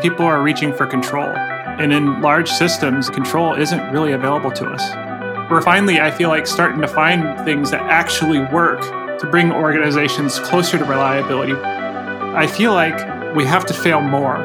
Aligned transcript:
people 0.00 0.24
are 0.24 0.42
reaching 0.42 0.72
for 0.72 0.86
control. 0.86 1.28
And 1.28 1.92
in 1.92 2.20
large 2.20 2.50
systems, 2.50 3.10
control 3.10 3.54
isn't 3.54 3.92
really 3.92 4.12
available 4.12 4.50
to 4.52 4.66
us. 4.66 5.50
We're 5.50 5.62
finally, 5.62 6.00
I 6.00 6.10
feel 6.10 6.28
like, 6.28 6.46
starting 6.46 6.80
to 6.80 6.88
find 6.88 7.44
things 7.44 7.70
that 7.70 7.82
actually 7.82 8.40
work 8.52 8.80
to 9.18 9.26
bring 9.30 9.52
organizations 9.52 10.38
closer 10.38 10.78
to 10.78 10.84
reliability. 10.84 11.54
I 11.54 12.46
feel 12.46 12.72
like 12.72 13.34
we 13.34 13.44
have 13.44 13.66
to 13.66 13.74
fail 13.74 14.00
more. 14.00 14.38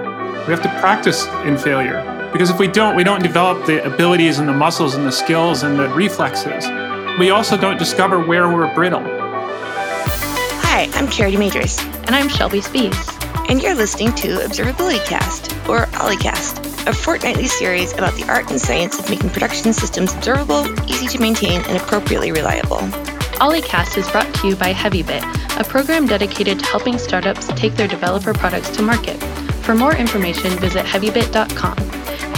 We 0.47 0.53
have 0.53 0.61
to 0.63 0.79
practice 0.79 1.25
in 1.45 1.57
failure. 1.57 2.01
Because 2.31 2.49
if 2.49 2.59
we 2.59 2.67
don't, 2.67 2.95
we 2.95 3.03
don't 3.03 3.23
develop 3.23 3.65
the 3.65 3.85
abilities 3.85 4.39
and 4.39 4.49
the 4.49 4.53
muscles 4.53 4.95
and 4.95 5.05
the 5.05 5.11
skills 5.11 5.63
and 5.63 5.79
the 5.79 5.87
reflexes. 5.89 6.67
We 7.17 7.29
also 7.29 7.55
don't 7.55 7.77
discover 7.77 8.19
where 8.19 8.49
we're 8.49 8.73
brittle. 8.73 9.03
Hi, 10.63 10.89
I'm 10.93 11.07
Charity 11.07 11.37
Majors. 11.37 11.79
And 11.79 12.11
I'm 12.11 12.27
Shelby 12.27 12.59
Spees 12.59 13.14
and 13.49 13.61
you're 13.61 13.75
listening 13.75 14.13
to 14.15 14.37
Observability 14.37 15.03
Cast, 15.05 15.51
or 15.69 15.85
O11ycast, 15.97 16.87
a 16.87 16.93
fortnightly 16.93 17.47
series 17.47 17.93
about 17.93 18.13
the 18.15 18.25
art 18.29 18.49
and 18.49 18.59
science 18.59 18.99
of 18.99 19.09
making 19.09 19.29
production 19.29 19.73
systems 19.73 20.13
observable, 20.13 20.65
easy 20.89 21.07
to 21.07 21.19
maintain, 21.19 21.61
and 21.61 21.77
appropriately 21.77 22.31
reliable. 22.31 22.79
O11ycast 23.37 23.97
is 23.97 24.09
brought 24.09 24.33
to 24.35 24.47
you 24.47 24.55
by 24.55 24.73
HeavyBit, 24.73 25.59
a 25.59 25.63
program 25.63 26.05
dedicated 26.05 26.59
to 26.59 26.65
helping 26.65 26.97
startups 26.97 27.47
take 27.55 27.75
their 27.75 27.87
developer 27.87 28.33
products 28.33 28.69
to 28.71 28.81
market. 28.81 29.21
For 29.63 29.75
more 29.75 29.95
information, 29.95 30.51
visit 30.59 30.85
heavybit.com. 30.85 31.77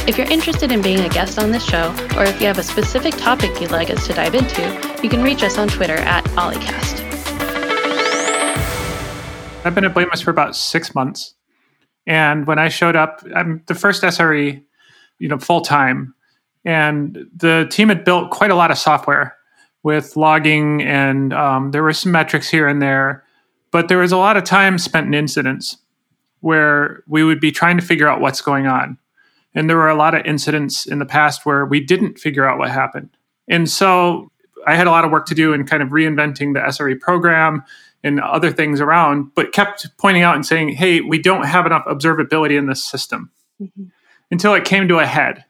If 0.08 0.18
you're 0.18 0.32
interested 0.32 0.72
in 0.72 0.82
being 0.82 1.02
a 1.02 1.10
guest 1.10 1.40
on 1.40 1.52
this 1.52 1.66
show, 1.66 1.90
or 2.16 2.24
if 2.24 2.40
you 2.40 2.48
have 2.48 2.60
a 2.60 2.64
specific 2.64 3.16
topic 3.18 3.60
you'd 3.60 3.72
like 3.72 3.90
us 3.90 4.08
to 4.08 4.14
dive 4.14 4.36
into, 4.36 4.62
you 5.04 5.10
can 5.10 5.24
reach 5.24 5.44
us 5.44 5.58
on 5.58 5.68
Twitter 5.68 5.98
at 5.98 6.24
O11ycast. 6.36 7.07
I've 9.68 9.76
been 9.76 9.84
at 9.84 9.94
Blameless 9.94 10.22
for 10.22 10.32
about 10.32 10.56
six 10.56 10.96
months. 10.96 11.36
And 12.06 12.48
when 12.48 12.58
I 12.58 12.70
showed 12.70 12.96
up, 12.96 13.22
I'm 13.36 13.62
the 13.68 13.76
first 13.76 14.02
SRE, 14.02 14.64
you 15.20 15.28
know, 15.28 15.38
full 15.38 15.60
time. 15.60 16.16
And 16.64 17.28
the 17.36 17.68
team 17.70 17.90
had 17.90 18.06
built 18.06 18.32
quite 18.32 18.50
a 18.50 18.56
lot 18.56 18.72
of 18.72 18.78
software 18.78 19.36
with 19.84 20.16
logging, 20.16 20.82
and 20.82 21.34
um, 21.34 21.72
there 21.72 21.84
were 21.84 21.94
some 21.94 22.14
metrics 22.14 22.50
here 22.50 22.68
and 22.68 22.82
there. 22.82 23.26
But 23.72 23.90
there 23.90 23.98
was 23.98 24.14
a 24.14 24.18
lot 24.18 24.38
of 24.38 24.46
time 24.46 24.78
spent 24.78 25.08
in 25.08 25.14
incidents 25.14 25.78
where 26.40 27.04
we 27.06 27.26
would 27.26 27.42
be 27.42 27.52
trying 27.52 27.78
to 27.78 27.86
figure 27.86 28.08
out 28.08 28.22
what's 28.22 28.42
going 28.42 28.68
on. 28.68 28.98
And 29.54 29.70
there 29.70 29.78
were 29.78 29.90
a 29.90 29.96
lot 29.96 30.16
of 30.16 30.26
incidents 30.26 30.86
in 30.86 31.00
the 31.00 31.06
past 31.06 31.46
where 31.46 31.66
we 31.66 31.82
didn't 31.82 32.20
figure 32.20 32.48
out 32.48 32.58
what 32.58 32.70
happened. 32.70 33.10
And 33.50 33.70
so 33.70 34.32
I 34.66 34.76
had 34.76 34.88
a 34.88 34.92
lot 34.92 35.04
of 35.04 35.12
work 35.12 35.26
to 35.28 35.36
do 35.36 35.52
in 35.52 35.66
kind 35.66 35.84
of 35.84 35.90
reinventing 35.90 36.54
the 36.54 36.62
SRE 36.62 37.00
program 37.00 37.64
and 38.04 38.20
other 38.20 38.52
things 38.52 38.80
around, 38.80 39.34
but 39.36 39.52
kept 39.52 39.88
pointing 39.98 40.24
out 40.24 40.36
and 40.36 40.46
saying, 40.46 40.70
hey, 40.70 41.02
we 41.02 41.20
don't 41.20 41.46
have 41.46 41.66
enough 41.66 41.86
observability 41.86 42.58
in 42.58 42.68
this 42.68 42.84
system 42.84 43.32
mm-hmm. 43.62 43.86
until 44.32 44.54
it 44.54 44.66
came 44.66 44.88
to 44.88 45.00
a 45.00 45.06
head. 45.06 45.44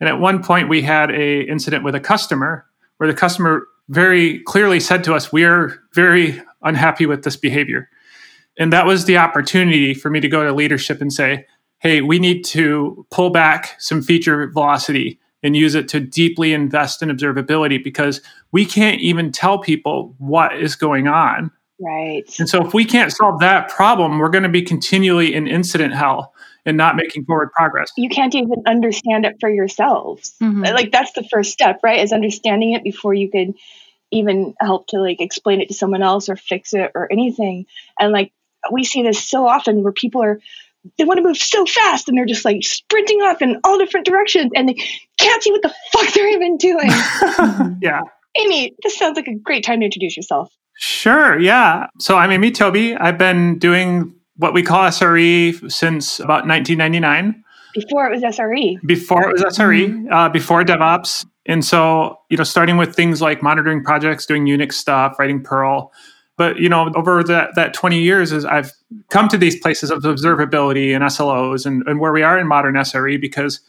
And 0.00 0.08
at 0.08 0.18
one 0.18 0.42
point, 0.42 0.68
we 0.68 0.82
had 0.82 1.10
a 1.10 1.42
incident 1.42 1.84
with 1.84 1.94
a 1.94 2.00
customer 2.00 2.66
where 2.96 3.08
the 3.10 3.18
customer 3.18 3.66
very 3.88 4.40
clearly 4.40 4.80
said 4.80 5.04
to 5.04 5.14
us, 5.14 5.32
we 5.32 5.44
are 5.44 5.78
very 5.94 6.42
unhappy 6.62 7.06
with 7.06 7.22
this 7.22 7.36
behavior. 7.36 7.88
And 8.58 8.72
that 8.72 8.86
was 8.86 9.04
the 9.04 9.18
opportunity 9.18 9.94
for 9.94 10.10
me 10.10 10.20
to 10.20 10.28
go 10.28 10.44
to 10.44 10.52
leadership 10.52 11.00
and 11.00 11.12
say, 11.12 11.46
hey, 11.78 12.00
we 12.00 12.18
need 12.18 12.44
to 12.44 13.06
pull 13.10 13.30
back 13.30 13.74
some 13.78 14.00
feature 14.00 14.46
velocity 14.48 15.20
and 15.42 15.56
use 15.56 15.74
it 15.74 15.88
to 15.88 16.00
deeply 16.00 16.54
invest 16.54 17.02
in 17.02 17.10
observability 17.10 17.82
because 17.82 18.22
we 18.52 18.64
can't 18.64 19.00
even 19.00 19.30
tell 19.30 19.58
people 19.58 20.14
what 20.18 20.56
is 20.56 20.74
going 20.74 21.06
on 21.06 21.50
Right. 21.80 22.22
And 22.38 22.48
so 22.48 22.64
if 22.64 22.72
we 22.72 22.84
can't 22.84 23.12
solve 23.12 23.40
that 23.40 23.68
problem, 23.68 24.18
we're 24.18 24.28
going 24.28 24.44
to 24.44 24.48
be 24.48 24.62
continually 24.62 25.34
in 25.34 25.46
incident 25.46 25.94
hell 25.94 26.32
and 26.64 26.76
not 26.76 26.96
making 26.96 27.24
forward 27.24 27.50
progress. 27.52 27.90
You 27.96 28.08
can't 28.08 28.34
even 28.34 28.62
understand 28.66 29.26
it 29.26 29.36
for 29.40 29.50
yourselves. 29.50 30.34
Mm-hmm. 30.42 30.62
Like 30.62 30.92
that's 30.92 31.12
the 31.12 31.24
first 31.30 31.52
step, 31.52 31.80
right? 31.82 32.00
Is 32.00 32.12
understanding 32.12 32.72
it 32.72 32.84
before 32.84 33.12
you 33.12 33.30
could 33.30 33.54
even 34.10 34.54
help 34.60 34.86
to 34.88 35.00
like 35.00 35.20
explain 35.20 35.60
it 35.60 35.68
to 35.68 35.74
someone 35.74 36.02
else 36.02 36.28
or 36.28 36.36
fix 36.36 36.72
it 36.72 36.92
or 36.94 37.10
anything. 37.10 37.66
And 37.98 38.12
like 38.12 38.32
we 38.70 38.84
see 38.84 39.02
this 39.02 39.22
so 39.22 39.46
often 39.46 39.82
where 39.82 39.92
people 39.92 40.22
are 40.22 40.40
they 40.98 41.04
want 41.04 41.16
to 41.16 41.24
move 41.24 41.38
so 41.38 41.64
fast 41.64 42.08
and 42.08 42.16
they're 42.16 42.26
just 42.26 42.44
like 42.44 42.62
sprinting 42.62 43.20
off 43.22 43.40
in 43.40 43.58
all 43.64 43.78
different 43.78 44.06
directions 44.06 44.52
and 44.54 44.68
they 44.68 44.76
can't 45.18 45.42
see 45.42 45.50
what 45.50 45.62
the 45.62 45.74
fuck 45.92 46.12
they're 46.12 46.28
even 46.28 46.58
doing. 46.58 46.88
yeah. 47.80 48.02
Amy, 48.36 48.74
this 48.82 48.98
sounds 48.98 49.16
like 49.16 49.26
a 49.26 49.34
great 49.34 49.64
time 49.64 49.80
to 49.80 49.86
introduce 49.86 50.16
yourself. 50.16 50.52
Sure. 50.76 51.38
Yeah. 51.38 51.86
So 51.98 52.16
I'm 52.16 52.30
Amy 52.30 52.50
Tobey. 52.50 52.96
I've 52.96 53.18
been 53.18 53.58
doing 53.58 54.14
what 54.36 54.52
we 54.52 54.62
call 54.62 54.82
SRE 54.84 55.70
since 55.70 56.18
about 56.18 56.46
1999. 56.46 57.44
Before 57.74 58.06
it 58.06 58.10
was 58.10 58.22
SRE. 58.22 58.80
Before 58.86 59.28
it 59.28 59.32
was 59.32 59.42
SRE, 59.42 59.88
mm-hmm. 59.88 60.12
uh, 60.12 60.28
before 60.28 60.62
DevOps. 60.64 61.26
And 61.46 61.64
so, 61.64 62.18
you 62.30 62.36
know, 62.36 62.44
starting 62.44 62.76
with 62.76 62.94
things 62.94 63.20
like 63.20 63.42
monitoring 63.42 63.84
projects, 63.84 64.26
doing 64.26 64.46
Unix 64.46 64.74
stuff, 64.74 65.18
writing 65.18 65.42
Perl. 65.42 65.92
But, 66.36 66.58
you 66.58 66.68
know, 66.68 66.90
over 66.96 67.22
that, 67.22 67.54
that 67.54 67.74
20 67.74 68.00
years, 68.00 68.32
is 68.32 68.44
I've 68.44 68.72
come 69.10 69.28
to 69.28 69.38
these 69.38 69.60
places 69.60 69.90
of 69.90 70.02
observability 70.02 70.94
and 70.94 71.04
SLOs 71.04 71.66
and, 71.66 71.86
and 71.86 72.00
where 72.00 72.12
we 72.12 72.22
are 72.22 72.38
in 72.38 72.48
modern 72.48 72.74
SRE 72.74 73.20
because 73.20 73.60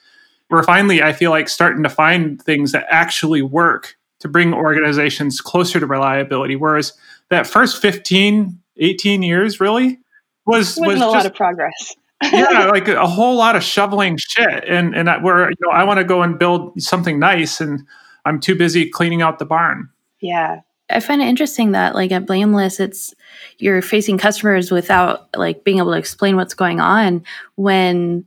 we're 0.49 0.63
finally, 0.63 1.03
I 1.03 1.13
feel 1.13 1.31
like, 1.31 1.49
starting 1.49 1.83
to 1.83 1.89
find 1.89 2.41
things 2.41 2.71
that 2.71 2.85
actually 2.89 3.41
work 3.41 3.95
to 4.25 4.29
bring 4.29 4.55
organizations 4.55 5.39
closer 5.39 5.79
to 5.79 5.85
reliability. 5.85 6.55
Whereas 6.55 6.93
that 7.29 7.45
first 7.45 7.79
15, 7.79 8.59
18 8.77 9.21
years 9.21 9.59
really 9.59 9.99
was, 10.47 10.75
was 10.77 10.95
a 10.95 10.99
just, 10.99 10.99
lot 10.99 11.25
of 11.27 11.35
progress. 11.35 11.95
yeah, 12.23 12.65
like 12.71 12.87
a 12.87 13.05
whole 13.05 13.35
lot 13.35 13.55
of 13.55 13.61
shoveling 13.61 14.17
shit. 14.17 14.63
And, 14.67 14.95
and 14.95 15.23
where, 15.23 15.47
you 15.47 15.55
know, 15.61 15.69
I 15.71 15.83
want 15.83 15.99
to 15.99 16.03
go 16.03 16.23
and 16.23 16.39
build 16.39 16.81
something 16.81 17.19
nice 17.19 17.61
and 17.61 17.85
I'm 18.25 18.39
too 18.39 18.55
busy 18.55 18.89
cleaning 18.89 19.21
out 19.21 19.37
the 19.37 19.45
barn. 19.45 19.89
Yeah. 20.19 20.61
I 20.89 21.01
find 21.01 21.21
it 21.21 21.27
interesting 21.27 21.73
that 21.73 21.93
like 21.93 22.11
at 22.11 22.25
Blameless, 22.25 22.79
it's 22.79 23.13
you're 23.59 23.83
facing 23.83 24.17
customers 24.17 24.71
without 24.71 25.29
like 25.37 25.63
being 25.63 25.77
able 25.77 25.91
to 25.91 25.99
explain 25.99 26.35
what's 26.35 26.55
going 26.55 26.79
on 26.79 27.23
when 27.57 28.25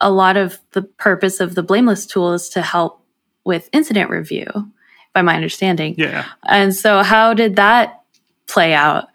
a 0.00 0.12
lot 0.12 0.36
of 0.36 0.60
the 0.70 0.82
purpose 0.82 1.40
of 1.40 1.56
the 1.56 1.62
Blameless 1.64 2.06
tool 2.06 2.34
is 2.34 2.48
to 2.50 2.62
help 2.62 3.04
with 3.44 3.68
incident 3.72 4.10
review 4.10 4.46
by 5.14 5.22
my 5.22 5.34
understanding. 5.34 5.94
Yeah. 5.98 6.26
And 6.44 6.74
so, 6.74 7.02
how 7.02 7.34
did 7.34 7.56
that 7.56 8.02
play 8.46 8.74
out? 8.74 9.08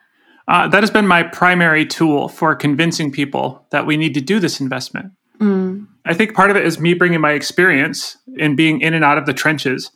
Uh, 0.47 0.67
that 0.67 0.83
has 0.83 0.91
been 0.91 1.07
my 1.07 1.23
primary 1.23 1.85
tool 1.85 2.29
for 2.29 2.56
convincing 2.56 3.11
people 3.11 3.66
that 3.72 3.85
we 3.85 3.97
need 3.97 4.13
to 4.13 4.22
do 4.22 4.39
this 4.39 4.59
investment. 4.59 5.11
Mm. 5.39 5.88
I 6.05 6.13
think 6.13 6.35
part 6.35 6.51
of 6.51 6.57
it 6.57 6.66
is 6.66 6.79
me 6.79 6.94
bringing 6.94 7.19
my 7.19 7.31
experience 7.31 8.17
in 8.38 8.55
being 8.55 8.81
in 8.81 8.94
and 8.94 9.03
out 9.03 9.17
of 9.17 9.25
the 9.25 9.34
trenches, 9.34 9.91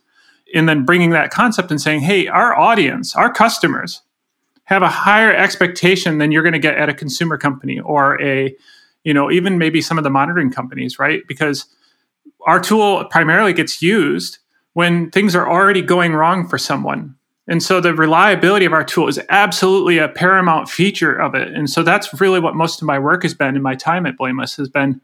and 0.54 0.68
then 0.68 0.86
bringing 0.86 1.12
that 1.12 1.30
concept 1.30 1.70
and 1.70 1.80
saying, 1.80 2.02
hey, 2.02 2.28
our 2.28 2.58
audience, 2.58 3.16
our 3.16 3.32
customers, 3.32 4.02
have 4.64 4.82
a 4.82 4.90
higher 4.90 5.34
expectation 5.34 6.18
than 6.18 6.32
you're 6.32 6.44
going 6.44 6.54
to 6.54 6.60
get 6.60 6.78
at 6.78 6.90
a 6.90 6.94
consumer 6.94 7.38
company 7.38 7.80
or 7.80 8.22
a, 8.22 8.56
you 9.04 9.14
know, 9.14 9.32
even 9.32 9.58
maybe 9.58 9.82
some 9.82 9.98
of 9.98 10.04
the 10.04 10.10
monitoring 10.10 10.52
companies, 10.52 11.00
right? 11.00 11.22
Because 11.28 11.66
our 12.46 12.60
tool 12.60 13.06
primarily 13.06 13.54
gets 13.54 13.82
used 13.82 14.40
when 14.80 15.12
things 15.12 15.36
are 15.36 15.46
already 15.46 15.82
going 15.82 16.14
wrong 16.14 16.48
for 16.48 16.58
someone. 16.58 17.14
And 17.50 17.62
so 17.62 17.82
the 17.82 17.94
reliability 17.94 18.64
of 18.64 18.72
our 18.72 18.86
tool 18.86 19.10
is 19.10 19.20
absolutely 19.28 19.98
a 19.98 20.08
paramount 20.08 20.70
feature 20.70 21.14
of 21.14 21.36
it. 21.36 21.50
And 21.50 21.70
so 21.70 21.84
that's 21.84 22.22
really 22.22 22.40
what 22.40 22.56
most 22.56 22.82
of 22.82 22.86
my 22.86 22.98
work 22.98 23.24
has 23.24 23.34
been 23.34 23.58
in 23.58 23.62
my 23.62 23.76
time 23.76 24.06
at 24.06 24.16
Blameless 24.16 24.56
has 24.56 24.70
been 24.70 25.02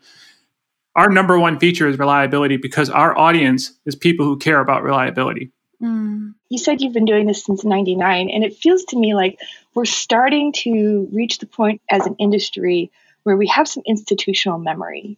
our 0.95 1.09
number 1.09 1.37
one 1.37 1.59
feature 1.59 1.89
is 1.89 1.99
reliability 1.99 2.55
because 2.55 2.89
our 2.89 3.17
audience 3.17 3.73
is 3.85 3.97
people 3.97 4.25
who 4.25 4.37
care 4.37 4.61
about 4.61 4.81
reliability. 4.81 5.51
Mm. 5.83 6.35
You 6.47 6.57
said 6.57 6.79
you've 6.79 6.93
been 6.93 7.03
doing 7.03 7.27
this 7.27 7.43
since 7.43 7.65
99 7.65 8.29
and 8.29 8.45
it 8.45 8.55
feels 8.55 8.85
to 8.85 8.97
me 8.97 9.13
like 9.13 9.41
we're 9.73 9.83
starting 9.83 10.53
to 10.63 11.09
reach 11.11 11.39
the 11.39 11.47
point 11.47 11.81
as 11.91 12.05
an 12.05 12.15
industry 12.17 12.93
where 13.23 13.35
we 13.35 13.47
have 13.47 13.67
some 13.67 13.83
institutional 13.85 14.57
memory 14.57 15.17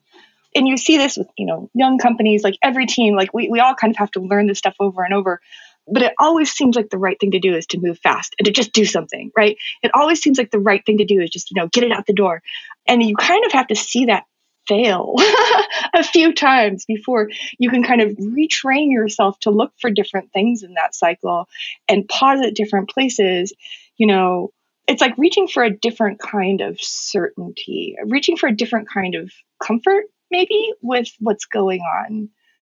and 0.56 0.68
you 0.68 0.78
see 0.78 0.98
this 0.98 1.18
with 1.18 1.28
you 1.38 1.46
know 1.46 1.70
young 1.74 1.98
companies 1.98 2.44
like 2.44 2.56
every 2.64 2.86
team 2.86 3.16
like 3.16 3.34
we, 3.34 3.50
we 3.50 3.60
all 3.60 3.76
kind 3.76 3.92
of 3.92 3.98
have 3.98 4.12
to 4.12 4.20
learn 4.20 4.48
this 4.48 4.58
stuff 4.58 4.76
over 4.80 5.04
and 5.04 5.14
over 5.14 5.40
but 5.88 6.02
it 6.02 6.14
always 6.20 6.52
seems 6.52 6.76
like 6.76 6.90
the 6.90 6.98
right 6.98 7.18
thing 7.20 7.32
to 7.32 7.40
do 7.40 7.56
is 7.56 7.66
to 7.68 7.80
move 7.80 7.98
fast 8.00 8.36
and 8.38 8.46
to 8.46 8.52
just 8.52 8.74
do 8.74 8.86
something 8.86 9.32
right? 9.38 9.58
It 9.82 9.92
always 9.94 10.22
seems 10.22 10.38
like 10.38 10.52
the 10.52 10.60
right 10.60 10.86
thing 10.86 10.98
to 10.98 11.06
do 11.06 11.22
is 11.22 11.30
just 11.30 11.52
you 11.52 11.60
know 11.60 11.68
get 11.68 11.84
it 11.84 11.92
out 11.92 12.06
the 12.06 12.14
door 12.14 12.42
and 12.88 13.02
you 13.02 13.16
kind 13.16 13.46
of 13.46 13.52
have 13.54 13.68
to 13.68 13.76
see 13.76 14.06
that 14.06 14.26
fail 14.68 15.16
a 15.94 16.04
few 16.04 16.34
times 16.34 16.84
before 16.86 17.30
you 17.58 17.70
can 17.70 17.84
kind 17.84 18.02
of 18.02 18.12
retrain 18.18 18.92
yourself 18.92 19.40
to 19.40 19.50
look 19.50 19.72
for 19.80 19.90
different 19.90 20.34
things 20.34 20.62
in 20.62 20.74
that 20.74 20.94
cycle 20.94 21.48
and 21.88 22.08
pause 22.10 22.42
at 22.42 22.54
different 22.54 22.90
places 22.90 23.54
you 23.98 24.08
know? 24.08 24.52
It's 24.88 25.02
like 25.02 25.18
reaching 25.18 25.50
for 25.50 25.64
a 25.64 25.70
different 25.70 26.20
kind 26.20 26.62
of 26.62 26.80
certainty 26.80 27.98
reaching 28.06 28.38
for 28.38 28.48
a 28.48 28.56
different 28.56 28.90
kind 28.90 29.16
of 29.16 29.32
comfort 29.62 30.06
maybe 30.32 30.74
with 30.82 31.10
what's 31.20 31.46
going 31.46 31.82
on. 31.82 32.30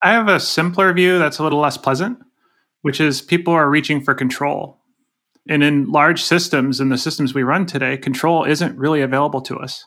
I 0.01 0.11
have 0.11 0.27
a 0.27 0.39
simpler 0.39 0.93
view 0.93 1.19
that's 1.19 1.39
a 1.39 1.43
little 1.43 1.59
less 1.59 1.77
pleasant, 1.77 2.19
which 2.81 3.01
is 3.01 3.21
people 3.21 3.53
are 3.53 3.69
reaching 3.69 4.01
for 4.01 4.13
control. 4.13 4.77
And 5.47 5.63
in 5.63 5.91
large 5.91 6.21
systems, 6.21 6.79
in 6.79 6.89
the 6.89 6.97
systems 6.97 7.33
we 7.33 7.43
run 7.43 7.65
today, 7.65 7.97
control 7.97 8.45
isn't 8.45 8.77
really 8.77 9.01
available 9.01 9.41
to 9.41 9.57
us. 9.57 9.85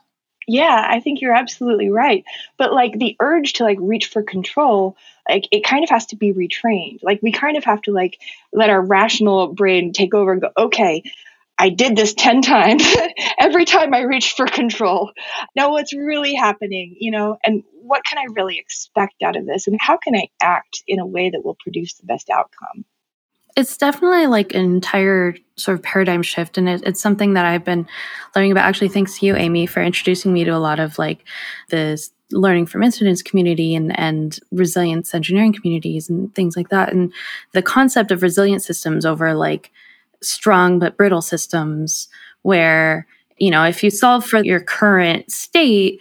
Yeah, 0.48 0.86
I 0.88 1.00
think 1.00 1.20
you're 1.20 1.34
absolutely 1.34 1.90
right. 1.90 2.24
But 2.58 2.72
like 2.72 2.98
the 2.98 3.16
urge 3.20 3.54
to 3.54 3.64
like 3.64 3.78
reach 3.80 4.06
for 4.06 4.22
control, 4.22 4.96
like 5.28 5.46
it 5.52 5.64
kind 5.64 5.84
of 5.84 5.90
has 5.90 6.06
to 6.06 6.16
be 6.16 6.32
retrained. 6.32 6.98
Like 7.02 7.20
we 7.22 7.30
kind 7.30 7.56
of 7.56 7.64
have 7.64 7.80
to 7.82 7.92
like 7.92 8.18
let 8.52 8.70
our 8.70 8.84
rational 8.84 9.48
brain 9.54 9.92
take 9.92 10.14
over 10.14 10.32
and 10.32 10.40
go, 10.40 10.50
okay, 10.56 11.04
I 11.58 11.68
did 11.68 11.96
this 11.96 12.14
10 12.14 12.42
times 12.42 12.84
every 13.38 13.64
time 13.64 13.94
I 13.94 14.00
reached 14.00 14.36
for 14.36 14.46
control. 14.46 15.12
Now 15.54 15.70
what's 15.70 15.92
really 15.92 16.34
happening, 16.34 16.96
you 16.98 17.10
know, 17.10 17.36
and 17.44 17.62
what 17.82 18.04
can 18.04 18.18
I 18.18 18.26
really 18.34 18.58
expect 18.58 19.22
out 19.22 19.36
of 19.36 19.46
this? 19.46 19.66
And 19.66 19.76
how 19.80 19.96
can 19.96 20.16
I 20.16 20.28
act 20.42 20.82
in 20.86 20.98
a 20.98 21.06
way 21.06 21.30
that 21.30 21.44
will 21.44 21.56
produce 21.62 21.94
the 21.94 22.06
best 22.06 22.30
outcome? 22.30 22.84
It's 23.54 23.76
definitely 23.76 24.26
like 24.28 24.54
an 24.54 24.62
entire 24.62 25.36
sort 25.56 25.76
of 25.76 25.82
paradigm 25.82 26.22
shift. 26.22 26.56
And 26.56 26.68
it, 26.68 26.82
it's 26.86 27.00
something 27.00 27.34
that 27.34 27.44
I've 27.44 27.64
been 27.64 27.86
learning 28.34 28.52
about. 28.52 28.64
Actually, 28.64 28.88
thanks 28.88 29.18
to 29.18 29.26
you, 29.26 29.36
Amy, 29.36 29.66
for 29.66 29.82
introducing 29.82 30.32
me 30.32 30.44
to 30.44 30.50
a 30.50 30.58
lot 30.58 30.80
of 30.80 30.98
like 30.98 31.24
this 31.68 32.10
learning 32.30 32.64
from 32.64 32.82
incidents 32.82 33.22
community 33.22 33.74
and, 33.74 33.98
and 33.98 34.38
resilience 34.50 35.14
engineering 35.14 35.52
communities 35.52 36.08
and 36.08 36.34
things 36.34 36.56
like 36.56 36.70
that. 36.70 36.92
And 36.92 37.12
the 37.52 37.62
concept 37.62 38.10
of 38.10 38.22
resilient 38.22 38.62
systems 38.62 39.04
over 39.04 39.34
like 39.34 39.70
strong 40.24 40.78
but 40.78 40.96
brittle 40.96 41.22
systems 41.22 42.08
where, 42.42 43.06
you 43.36 43.50
know, 43.50 43.64
if 43.64 43.82
you 43.82 43.90
solve 43.90 44.24
for 44.24 44.42
your 44.42 44.60
current 44.60 45.30
state 45.30 46.00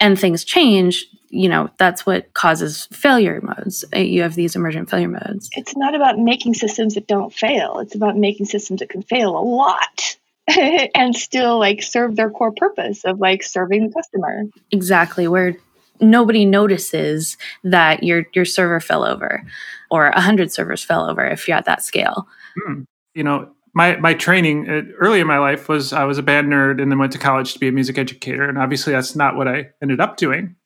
and 0.00 0.18
things 0.18 0.44
change, 0.44 1.06
you 1.28 1.48
know 1.48 1.68
that's 1.78 2.06
what 2.06 2.32
causes 2.34 2.86
failure 2.92 3.40
modes. 3.42 3.84
Uh, 3.94 3.98
you 3.98 4.22
have 4.22 4.34
these 4.34 4.56
emergent 4.56 4.90
failure 4.90 5.08
modes. 5.08 5.50
It's 5.52 5.76
not 5.76 5.94
about 5.94 6.18
making 6.18 6.54
systems 6.54 6.94
that 6.94 7.06
don't 7.06 7.32
fail. 7.32 7.78
It's 7.80 7.94
about 7.94 8.16
making 8.16 8.46
systems 8.46 8.80
that 8.80 8.88
can 8.88 9.02
fail 9.02 9.36
a 9.36 9.40
lot 9.40 10.16
and 10.94 11.14
still 11.14 11.58
like 11.58 11.82
serve 11.82 12.16
their 12.16 12.30
core 12.30 12.52
purpose 12.52 13.04
of 13.04 13.18
like 13.18 13.42
serving 13.42 13.88
the 13.88 13.92
customer. 13.92 14.44
Exactly 14.70 15.28
where 15.28 15.56
nobody 16.00 16.44
notices 16.44 17.36
that 17.64 18.02
your 18.02 18.26
your 18.34 18.44
server 18.44 18.80
fell 18.80 19.04
over 19.04 19.42
or 19.90 20.08
a 20.08 20.20
hundred 20.20 20.52
servers 20.52 20.84
fell 20.84 21.08
over 21.08 21.24
if 21.26 21.48
you're 21.48 21.56
at 21.56 21.64
that 21.64 21.82
scale. 21.82 22.28
Hmm. 22.56 22.82
You 23.16 23.24
know 23.24 23.50
my 23.74 23.96
my 23.96 24.14
training 24.14 24.68
uh, 24.68 24.82
early 24.98 25.20
in 25.20 25.26
my 25.26 25.38
life 25.38 25.68
was 25.68 25.92
I 25.92 26.04
was 26.04 26.18
a 26.18 26.22
band 26.22 26.48
nerd 26.48 26.80
and 26.80 26.90
then 26.90 26.98
went 26.98 27.12
to 27.12 27.18
college 27.18 27.52
to 27.54 27.58
be 27.58 27.68
a 27.68 27.72
music 27.72 27.98
educator 27.98 28.48
and 28.48 28.58
obviously 28.58 28.92
that's 28.92 29.16
not 29.16 29.36
what 29.36 29.48
I 29.48 29.70
ended 29.82 30.00
up 30.00 30.16
doing 30.16 30.56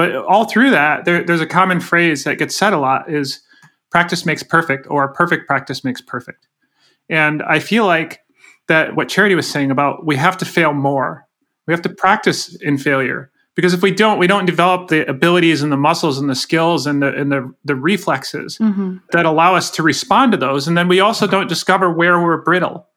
but 0.00 0.16
all 0.16 0.46
through 0.46 0.70
that, 0.70 1.04
there, 1.04 1.22
there's 1.22 1.42
a 1.42 1.46
common 1.46 1.78
phrase 1.78 2.24
that 2.24 2.38
gets 2.38 2.56
said 2.56 2.72
a 2.72 2.78
lot 2.78 3.10
is 3.12 3.42
practice 3.90 4.24
makes 4.24 4.42
perfect 4.42 4.86
or 4.88 5.12
perfect 5.12 5.46
practice 5.46 5.84
makes 5.84 6.00
perfect. 6.00 6.48
And 7.10 7.42
I 7.42 7.58
feel 7.58 7.84
like 7.84 8.20
that 8.68 8.96
what 8.96 9.10
Charity 9.10 9.34
was 9.34 9.46
saying 9.46 9.70
about 9.70 10.06
we 10.06 10.16
have 10.16 10.38
to 10.38 10.46
fail 10.46 10.72
more. 10.72 11.26
We 11.66 11.74
have 11.74 11.82
to 11.82 11.90
practice 11.90 12.56
in 12.62 12.78
failure 12.78 13.30
because 13.60 13.74
if 13.74 13.82
we 13.82 13.90
don't, 13.90 14.18
we 14.18 14.26
don't 14.26 14.46
develop 14.46 14.88
the 14.88 15.06
abilities 15.06 15.60
and 15.60 15.70
the 15.70 15.76
muscles 15.76 16.18
and 16.18 16.30
the 16.30 16.34
skills 16.34 16.86
and 16.86 17.02
the 17.02 17.14
and 17.14 17.30
the, 17.30 17.54
the 17.62 17.74
reflexes 17.74 18.56
mm-hmm. 18.56 18.96
that 19.12 19.26
allow 19.26 19.54
us 19.54 19.70
to 19.72 19.82
respond 19.82 20.32
to 20.32 20.38
those. 20.38 20.66
And 20.66 20.78
then 20.78 20.88
we 20.88 20.98
also 20.98 21.26
don't 21.26 21.46
discover 21.46 21.92
where 21.92 22.18
we're 22.18 22.40
brittle. 22.40 22.88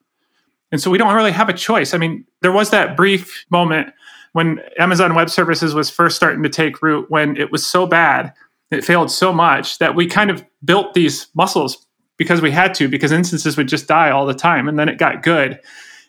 And 0.71 0.79
so 0.79 0.89
we 0.89 0.97
don't 0.97 1.13
really 1.13 1.33
have 1.33 1.49
a 1.49 1.53
choice. 1.53 1.93
I 1.93 1.97
mean, 1.97 2.23
there 2.43 2.53
was 2.53 2.69
that 2.69 2.95
brief 2.95 3.43
moment 3.49 3.93
when 4.31 4.61
Amazon 4.79 5.15
Web 5.15 5.29
Services 5.29 5.75
was 5.75 5.89
first 5.89 6.15
starting 6.15 6.43
to 6.43 6.49
take 6.49 6.81
root, 6.81 7.11
when 7.11 7.35
it 7.35 7.51
was 7.51 7.67
so 7.67 7.85
bad, 7.85 8.31
it 8.71 8.85
failed 8.85 9.11
so 9.11 9.33
much 9.33 9.79
that 9.79 9.95
we 9.95 10.07
kind 10.07 10.31
of 10.31 10.45
built 10.63 10.93
these 10.93 11.27
muscles 11.35 11.85
because 12.15 12.39
we 12.39 12.51
had 12.51 12.73
to, 12.75 12.87
because 12.87 13.11
instances 13.11 13.57
would 13.57 13.67
just 13.67 13.89
die 13.89 14.11
all 14.11 14.25
the 14.25 14.33
time, 14.33 14.69
and 14.69 14.79
then 14.79 14.87
it 14.87 14.97
got 14.97 15.23
good, 15.23 15.59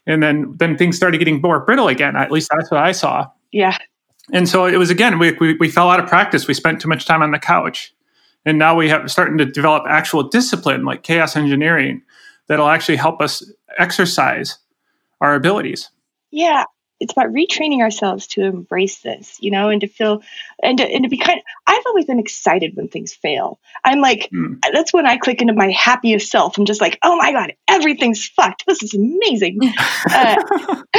and 0.06 0.22
then 0.22 0.54
then 0.58 0.78
things 0.78 0.96
started 0.96 1.18
getting 1.18 1.40
more 1.40 1.58
brittle 1.58 1.88
again. 1.88 2.14
At 2.14 2.30
least 2.30 2.50
that's 2.54 2.70
what 2.70 2.78
I 2.78 2.92
saw. 2.92 3.26
Yeah. 3.50 3.76
And 4.32 4.48
so 4.48 4.66
it 4.66 4.76
was 4.76 4.90
again, 4.90 5.18
we, 5.18 5.32
we, 5.32 5.54
we 5.54 5.68
fell 5.68 5.90
out 5.90 6.00
of 6.00 6.08
practice. 6.08 6.48
We 6.48 6.54
spent 6.54 6.80
too 6.80 6.88
much 6.88 7.06
time 7.06 7.22
on 7.22 7.30
the 7.30 7.38
couch, 7.38 7.94
and 8.44 8.58
now 8.58 8.74
we 8.74 8.88
have 8.88 9.10
starting 9.10 9.38
to 9.38 9.44
develop 9.44 9.84
actual 9.88 10.22
discipline 10.22 10.84
like 10.84 11.02
chaos 11.02 11.36
engineering 11.36 12.02
that'll 12.46 12.68
actually 12.68 12.96
help 12.96 13.20
us 13.20 13.42
exercise 13.78 14.58
our 15.20 15.34
abilities. 15.34 15.90
Yeah, 16.30 16.64
it's 17.00 17.12
about 17.12 17.32
retraining 17.32 17.80
ourselves 17.80 18.26
to 18.28 18.42
embrace 18.42 19.00
this, 19.00 19.36
you 19.40 19.50
know, 19.50 19.68
and 19.68 19.80
to 19.80 19.86
feel 19.86 20.22
and 20.62 20.78
to, 20.78 20.84
and 20.84 21.04
to 21.04 21.08
be 21.08 21.18
kind. 21.18 21.40
I've 21.66 21.82
always 21.86 22.04
been 22.04 22.18
excited 22.18 22.76
when 22.76 22.88
things 22.88 23.12
fail. 23.12 23.58
I'm 23.84 24.00
like, 24.00 24.28
mm. 24.32 24.58
that's 24.72 24.92
when 24.92 25.06
I 25.06 25.16
click 25.16 25.40
into 25.40 25.54
my 25.54 25.70
happiest 25.70 26.30
self. 26.30 26.58
I'm 26.58 26.64
just 26.64 26.80
like, 26.80 26.98
oh 27.02 27.16
my 27.16 27.32
god, 27.32 27.54
everything's 27.68 28.26
fucked. 28.26 28.64
This 28.66 28.82
is 28.82 28.94
amazing. 28.94 29.60
uh, 30.10 30.36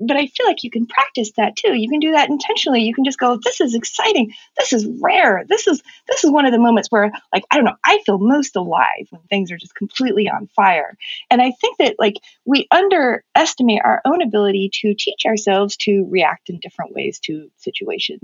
but 0.00 0.16
I 0.16 0.26
feel 0.26 0.46
like 0.46 0.64
you 0.64 0.70
can 0.70 0.86
practice 0.86 1.32
that 1.36 1.56
too. 1.56 1.74
You 1.74 1.88
can 1.88 2.00
do 2.00 2.12
that 2.12 2.28
intentionally. 2.28 2.82
You 2.82 2.94
can 2.94 3.04
just 3.04 3.18
go, 3.18 3.38
this 3.42 3.60
is 3.60 3.74
exciting. 3.74 4.32
This 4.56 4.72
is 4.72 4.86
rare. 5.00 5.44
This 5.48 5.66
is 5.66 5.82
this 6.08 6.24
is 6.24 6.30
one 6.30 6.46
of 6.46 6.52
the 6.52 6.58
moments 6.58 6.90
where, 6.90 7.12
like, 7.32 7.44
I 7.50 7.56
don't 7.56 7.64
know, 7.64 7.76
I 7.84 8.00
feel 8.04 8.18
most 8.18 8.56
alive 8.56 9.06
when 9.10 9.22
things 9.22 9.50
are 9.50 9.56
just 9.56 9.74
completely 9.74 10.28
on 10.28 10.48
fire. 10.54 10.96
And 11.30 11.40
I 11.40 11.52
think 11.60 11.78
that 11.78 11.96
like 11.98 12.16
we 12.44 12.66
underestimate 12.70 13.82
our 13.84 14.00
own 14.04 14.22
ability 14.22 14.70
to 14.80 14.94
teach 14.94 15.24
ourselves 15.26 15.76
to 15.78 16.06
react 16.10 16.50
in 16.50 16.58
different 16.60 16.94
ways 16.94 17.20
to 17.24 17.50
situations, 17.58 18.23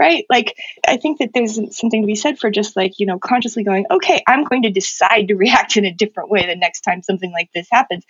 right? 0.00 0.24
Like, 0.30 0.56
I 0.88 0.96
think 0.96 1.18
that 1.18 1.32
there's 1.34 1.56
something 1.76 2.00
to 2.00 2.06
be 2.06 2.14
said 2.14 2.38
for 2.38 2.50
just 2.50 2.74
like, 2.74 2.98
you 2.98 3.04
know, 3.04 3.18
consciously 3.18 3.64
going, 3.64 3.84
okay, 3.90 4.22
I'm 4.26 4.44
going 4.44 4.62
to 4.62 4.70
decide 4.70 5.28
to 5.28 5.34
react 5.36 5.76
in 5.76 5.84
a 5.84 5.92
different 5.92 6.30
way 6.30 6.46
the 6.46 6.56
next 6.56 6.80
time 6.80 7.02
something 7.02 7.30
like 7.30 7.50
this 7.54 7.68
happens. 7.70 8.04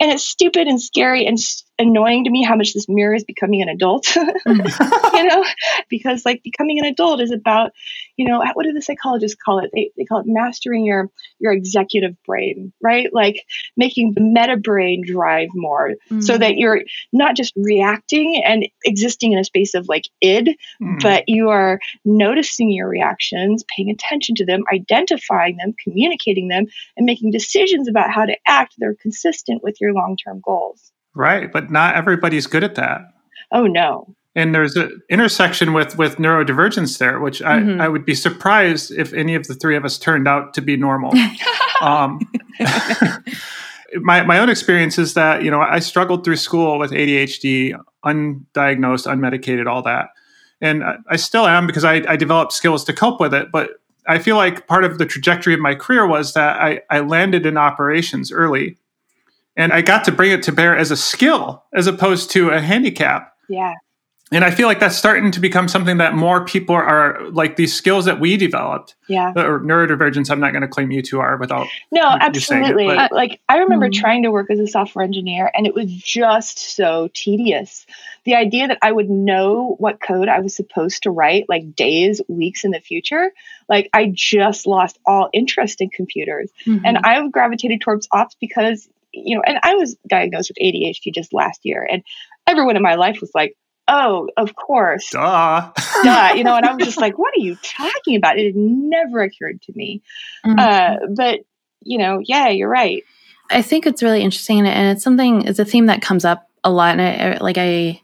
And 0.00 0.10
it's 0.10 0.24
stupid 0.24 0.66
and 0.66 0.82
scary 0.82 1.24
and 1.24 1.38
annoying 1.78 2.24
to 2.24 2.30
me 2.30 2.42
how 2.42 2.56
much 2.56 2.72
this 2.72 2.88
mirrors 2.88 3.24
becoming 3.24 3.60
an 3.60 3.68
adult 3.68 4.16
you 4.46 5.24
know 5.24 5.44
because 5.90 6.24
like 6.24 6.42
becoming 6.42 6.78
an 6.78 6.86
adult 6.86 7.20
is 7.20 7.30
about 7.30 7.72
you 8.16 8.26
know 8.26 8.42
what 8.54 8.64
do 8.64 8.72
the 8.72 8.80
psychologists 8.80 9.36
call 9.42 9.58
it 9.58 9.70
they, 9.74 9.90
they 9.96 10.04
call 10.04 10.20
it 10.20 10.26
mastering 10.26 10.86
your 10.86 11.10
your 11.38 11.52
executive 11.52 12.16
brain 12.24 12.72
right 12.82 13.12
like 13.12 13.44
making 13.76 14.14
the 14.14 14.22
meta 14.22 14.56
brain 14.56 15.02
drive 15.06 15.48
more 15.54 15.94
mm. 16.10 16.22
so 16.22 16.38
that 16.38 16.56
you're 16.56 16.80
not 17.12 17.36
just 17.36 17.52
reacting 17.56 18.42
and 18.42 18.66
existing 18.84 19.32
in 19.32 19.38
a 19.38 19.44
space 19.44 19.74
of 19.74 19.86
like 19.88 20.04
id 20.22 20.56
mm. 20.82 21.02
but 21.02 21.24
you 21.28 21.35
are 21.48 21.78
noticing 22.04 22.70
your 22.70 22.88
reactions 22.88 23.64
paying 23.74 23.90
attention 23.90 24.34
to 24.34 24.44
them 24.44 24.62
identifying 24.72 25.56
them 25.56 25.74
communicating 25.82 26.48
them 26.48 26.66
and 26.96 27.06
making 27.06 27.30
decisions 27.30 27.88
about 27.88 28.10
how 28.10 28.24
to 28.24 28.36
act 28.46 28.74
that 28.78 28.86
are 28.86 28.96
consistent 29.00 29.62
with 29.62 29.80
your 29.80 29.92
long-term 29.92 30.40
goals 30.44 30.92
Right, 31.16 31.50
but 31.50 31.70
not 31.70 31.96
everybody's 31.96 32.46
good 32.46 32.62
at 32.62 32.74
that. 32.74 33.00
Oh 33.50 33.66
no. 33.66 34.14
And 34.34 34.54
there's 34.54 34.76
an 34.76 35.00
intersection 35.08 35.72
with 35.72 35.96
with 35.96 36.16
neurodivergence 36.16 36.98
there, 36.98 37.18
which 37.18 37.40
mm-hmm. 37.40 37.80
I, 37.80 37.86
I 37.86 37.88
would 37.88 38.04
be 38.04 38.14
surprised 38.14 38.92
if 38.92 39.14
any 39.14 39.34
of 39.34 39.46
the 39.46 39.54
three 39.54 39.76
of 39.76 39.84
us 39.86 39.98
turned 39.98 40.28
out 40.28 40.52
to 40.54 40.60
be 40.60 40.76
normal. 40.76 41.14
um, 41.80 42.20
my 43.94 44.24
my 44.24 44.38
own 44.38 44.50
experience 44.50 44.98
is 44.98 45.14
that 45.14 45.42
you 45.42 45.50
know 45.50 45.62
I 45.62 45.78
struggled 45.78 46.22
through 46.22 46.36
school 46.36 46.78
with 46.78 46.90
ADHD, 46.90 47.80
undiagnosed, 48.04 49.06
unmedicated, 49.10 49.66
all 49.66 49.80
that, 49.84 50.10
and 50.60 50.84
I, 50.84 50.96
I 51.08 51.16
still 51.16 51.46
am 51.46 51.66
because 51.66 51.84
I, 51.84 52.02
I 52.08 52.16
developed 52.16 52.52
skills 52.52 52.84
to 52.84 52.92
cope 52.92 53.20
with 53.20 53.34
it. 53.34 53.50
But 53.52 53.70
I 54.06 54.18
feel 54.18 54.36
like 54.36 54.66
part 54.66 54.84
of 54.84 54.98
the 54.98 55.06
trajectory 55.06 55.54
of 55.54 55.60
my 55.60 55.74
career 55.74 56.06
was 56.06 56.34
that 56.34 56.60
I, 56.60 56.80
I 56.90 57.00
landed 57.00 57.46
in 57.46 57.56
operations 57.56 58.30
early 58.32 58.78
and 59.56 59.72
I 59.72 59.82
got 59.82 60.04
to 60.04 60.12
bring 60.12 60.30
it 60.30 60.42
to 60.44 60.52
bear 60.52 60.76
as 60.76 60.90
a 60.90 60.96
skill 60.96 61.64
as 61.72 61.86
opposed 61.86 62.30
to 62.32 62.50
a 62.50 62.60
handicap. 62.60 63.32
Yeah. 63.48 63.74
And 64.32 64.44
I 64.44 64.50
feel 64.50 64.66
like 64.66 64.80
that's 64.80 64.96
starting 64.96 65.30
to 65.30 65.40
become 65.40 65.68
something 65.68 65.98
that 65.98 66.14
more 66.14 66.44
people 66.44 66.74
are 66.74 67.30
like 67.30 67.54
these 67.54 67.72
skills 67.72 68.06
that 68.06 68.18
we 68.18 68.36
developed. 68.36 68.96
Yeah. 69.08 69.30
Or 69.36 69.60
neurodivergence. 69.60 70.30
I'm 70.30 70.40
not 70.40 70.50
going 70.50 70.62
to 70.62 70.68
claim 70.68 70.90
you 70.90 71.00
two 71.00 71.20
are 71.20 71.36
without. 71.36 71.68
No, 71.92 72.02
absolutely. 72.02 72.88
It, 72.88 73.12
like 73.12 73.40
I 73.48 73.58
remember 73.58 73.88
mm-hmm. 73.88 74.00
trying 74.00 74.22
to 74.24 74.32
work 74.32 74.50
as 74.50 74.58
a 74.58 74.66
software 74.66 75.04
engineer 75.04 75.50
and 75.54 75.64
it 75.64 75.74
was 75.74 75.86
just 75.86 76.58
so 76.58 77.08
tedious. 77.14 77.86
The 78.26 78.34
idea 78.34 78.68
that 78.68 78.78
I 78.82 78.92
would 78.92 79.08
know 79.08 79.74
what 79.78 80.00
code 80.00 80.28
I 80.28 80.40
was 80.40 80.54
supposed 80.54 81.04
to 81.04 81.10
write 81.10 81.46
like 81.48 81.74
days, 81.74 82.20
weeks 82.28 82.64
in 82.64 82.72
the 82.72 82.80
future, 82.80 83.32
like 83.68 83.88
I 83.94 84.12
just 84.12 84.66
lost 84.66 84.98
all 85.06 85.30
interest 85.32 85.80
in 85.80 85.88
computers. 85.88 86.50
Mm-hmm. 86.66 86.84
And 86.84 86.98
I've 86.98 87.32
gravitated 87.32 87.80
towards 87.80 88.08
ops 88.12 88.36
because 88.40 88.88
you 89.16 89.36
know, 89.36 89.42
and 89.46 89.58
I 89.62 89.74
was 89.74 89.96
diagnosed 90.06 90.50
with 90.50 90.58
ADHD 90.58 91.14
just 91.14 91.32
last 91.32 91.60
year, 91.64 91.86
and 91.90 92.02
everyone 92.46 92.76
in 92.76 92.82
my 92.82 92.96
life 92.96 93.20
was 93.20 93.30
like, 93.34 93.56
"Oh, 93.88 94.28
of 94.36 94.54
course, 94.54 95.08
duh, 95.10 95.72
duh," 96.02 96.32
you 96.36 96.44
know, 96.44 96.54
and 96.54 96.66
I 96.66 96.74
was 96.74 96.84
just 96.84 97.00
like, 97.00 97.18
"What 97.18 97.34
are 97.34 97.40
you 97.40 97.56
talking 97.62 98.16
about?" 98.16 98.38
It 98.38 98.46
had 98.46 98.56
never 98.56 99.22
occurred 99.22 99.62
to 99.62 99.72
me, 99.74 100.02
mm-hmm. 100.44 100.58
uh, 100.58 101.14
but 101.14 101.40
you 101.82 101.98
know, 101.98 102.20
yeah, 102.22 102.48
you're 102.48 102.68
right. 102.68 103.04
I 103.50 103.62
think 103.62 103.86
it's 103.86 104.02
really 104.02 104.22
interesting, 104.22 104.66
and 104.66 104.96
it's 104.96 105.04
something. 105.04 105.46
It's 105.46 105.58
a 105.58 105.64
theme 105.64 105.86
that 105.86 106.02
comes 106.02 106.24
up 106.24 106.48
a 106.62 106.70
lot, 106.70 106.98
and 106.98 107.34
I, 107.34 107.38
like 107.38 107.58
I. 107.58 108.02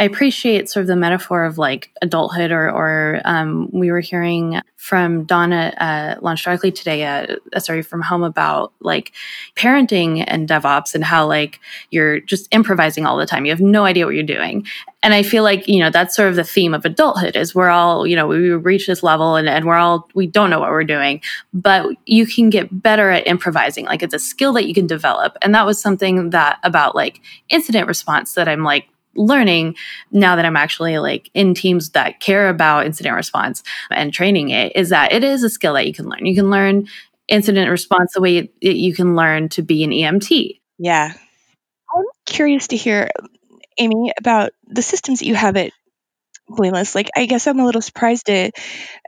I 0.00 0.04
appreciate 0.04 0.70
sort 0.70 0.80
of 0.80 0.86
the 0.86 0.96
metaphor 0.96 1.44
of 1.44 1.58
like 1.58 1.90
adulthood, 2.00 2.52
or, 2.52 2.70
or 2.70 3.20
um, 3.26 3.68
we 3.70 3.90
were 3.90 4.00
hearing 4.00 4.58
from 4.76 5.24
Donna 5.24 5.74
uh, 5.76 6.14
LaunchDarkly 6.20 6.74
today, 6.74 7.04
uh, 7.04 7.36
SRE 7.54 7.84
from 7.84 8.00
home, 8.00 8.22
about 8.22 8.72
like 8.80 9.12
parenting 9.56 10.24
and 10.26 10.48
DevOps 10.48 10.94
and 10.94 11.04
how 11.04 11.26
like 11.26 11.60
you're 11.90 12.18
just 12.18 12.48
improvising 12.50 13.04
all 13.04 13.18
the 13.18 13.26
time. 13.26 13.44
You 13.44 13.52
have 13.52 13.60
no 13.60 13.84
idea 13.84 14.06
what 14.06 14.14
you're 14.14 14.24
doing. 14.24 14.66
And 15.02 15.12
I 15.12 15.22
feel 15.22 15.42
like, 15.42 15.68
you 15.68 15.80
know, 15.80 15.90
that's 15.90 16.16
sort 16.16 16.30
of 16.30 16.36
the 16.36 16.44
theme 16.44 16.72
of 16.72 16.86
adulthood 16.86 17.36
is 17.36 17.54
we're 17.54 17.68
all, 17.68 18.06
you 18.06 18.16
know, 18.16 18.26
we 18.26 18.48
reach 18.52 18.86
this 18.86 19.02
level 19.02 19.36
and, 19.36 19.50
and 19.50 19.66
we're 19.66 19.76
all, 19.76 20.08
we 20.14 20.26
don't 20.26 20.48
know 20.48 20.60
what 20.60 20.70
we're 20.70 20.82
doing, 20.82 21.20
but 21.52 21.86
you 22.06 22.26
can 22.26 22.48
get 22.48 22.82
better 22.82 23.10
at 23.10 23.26
improvising. 23.26 23.84
Like 23.84 24.02
it's 24.02 24.14
a 24.14 24.18
skill 24.18 24.54
that 24.54 24.66
you 24.66 24.72
can 24.72 24.86
develop. 24.86 25.36
And 25.42 25.54
that 25.54 25.66
was 25.66 25.78
something 25.78 26.30
that 26.30 26.58
about 26.62 26.94
like 26.94 27.20
incident 27.50 27.86
response 27.86 28.32
that 28.32 28.48
I'm 28.48 28.64
like 28.64 28.86
learning 29.16 29.76
now 30.10 30.36
that 30.36 30.44
I'm 30.44 30.56
actually 30.56 30.98
like 30.98 31.30
in 31.34 31.54
teams 31.54 31.90
that 31.90 32.20
care 32.20 32.48
about 32.48 32.86
incident 32.86 33.16
response 33.16 33.62
and 33.90 34.12
training 34.12 34.50
it 34.50 34.72
is 34.76 34.90
that 34.90 35.12
it 35.12 35.24
is 35.24 35.42
a 35.42 35.50
skill 35.50 35.74
that 35.74 35.86
you 35.86 35.94
can 35.94 36.08
learn. 36.08 36.26
You 36.26 36.34
can 36.34 36.50
learn 36.50 36.86
incident 37.28 37.70
response 37.70 38.12
the 38.14 38.20
way 38.20 38.40
that 38.40 38.76
you 38.76 38.94
can 38.94 39.14
learn 39.14 39.48
to 39.50 39.62
be 39.62 39.84
an 39.84 39.90
EMT. 39.90 40.60
Yeah. 40.78 41.12
I'm 41.94 42.04
curious 42.26 42.68
to 42.68 42.76
hear, 42.76 43.10
Amy, 43.78 44.12
about 44.18 44.52
the 44.66 44.82
systems 44.82 45.20
that 45.20 45.26
you 45.26 45.34
have 45.34 45.56
at 45.56 45.72
Blameless. 46.48 46.96
Like, 46.96 47.10
I 47.16 47.26
guess 47.26 47.46
I'm 47.46 47.60
a 47.60 47.64
little 47.64 47.80
surprised 47.80 48.26
to, 48.26 48.50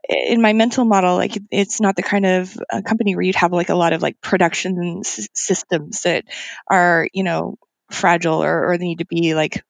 in 0.09 0.41
my 0.41 0.53
mental 0.53 0.85
model, 0.85 1.17
like 1.17 1.37
it's 1.51 1.81
not 1.81 1.97
the 1.97 2.03
kind 2.03 2.25
of 2.25 2.57
uh, 2.73 2.83
company 2.83 3.17
where 3.17 3.23
you'd 3.23 3.35
have 3.35 3.53
like 3.53 3.69
a 3.69 3.75
lot 3.75 3.93
of 3.93 4.01
like 4.01 4.21
production 4.21 5.01
s- 5.05 5.29
systems 5.35 6.03
that 6.03 6.25
are, 6.69 7.09
you 7.13 7.25
know, 7.25 7.57
fragile 7.91 8.45
or, 8.45 8.71
or 8.71 8.79
they 8.79 8.85
need 8.85 9.01
to 9.01 9.07
be 9.07 9.35
like 9.35 9.65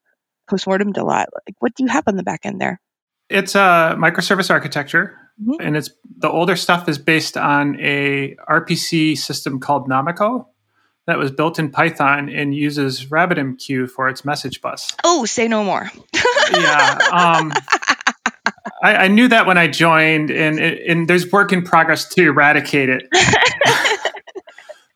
postmortem 0.52 0.92
a 0.97 1.02
lot. 1.02 1.28
Like, 1.47 1.56
what 1.61 1.75
do 1.75 1.85
you 1.85 1.88
have 1.88 2.04
on 2.06 2.16
the 2.16 2.23
back 2.23 2.40
end 2.44 2.61
there? 2.61 2.80
It's 3.30 3.54
a 3.54 3.97
microservice 3.99 4.50
architecture, 4.50 5.16
mm-hmm. 5.40 5.61
and 5.61 5.76
it's 5.76 5.90
the 6.18 6.30
older 6.30 6.56
stuff 6.56 6.88
is 6.88 6.99
based 6.99 7.38
on 7.38 7.80
a 7.80 8.37
RPC 8.49 9.16
system 9.16 9.59
called 9.59 9.88
Nameko 9.88 10.47
that 11.06 11.18
was 11.18 11.30
built 11.30 11.59
in 11.59 11.71
Python 11.71 12.28
and 12.28 12.54
uses 12.54 13.06
RabbitMQ 13.06 13.88
for 13.88 14.09
its 14.09 14.25
message 14.25 14.61
bus. 14.61 14.90
Oh, 15.02 15.25
say 15.25 15.49
no 15.49 15.64
more. 15.64 15.90
yeah. 16.52 16.99
Um, 17.11 17.52
I, 18.82 18.97
I, 18.97 19.09
knew 19.09 19.28
that 19.28 19.47
when 19.47 19.56
I 19.56 19.68
joined, 19.68 20.30
and, 20.30 20.59
and 20.61 21.09
there's 21.09 21.30
work 21.32 21.52
in 21.52 21.62
progress 21.62 22.09
to 22.11 22.23
eradicate 22.23 22.88
it. 22.90 23.04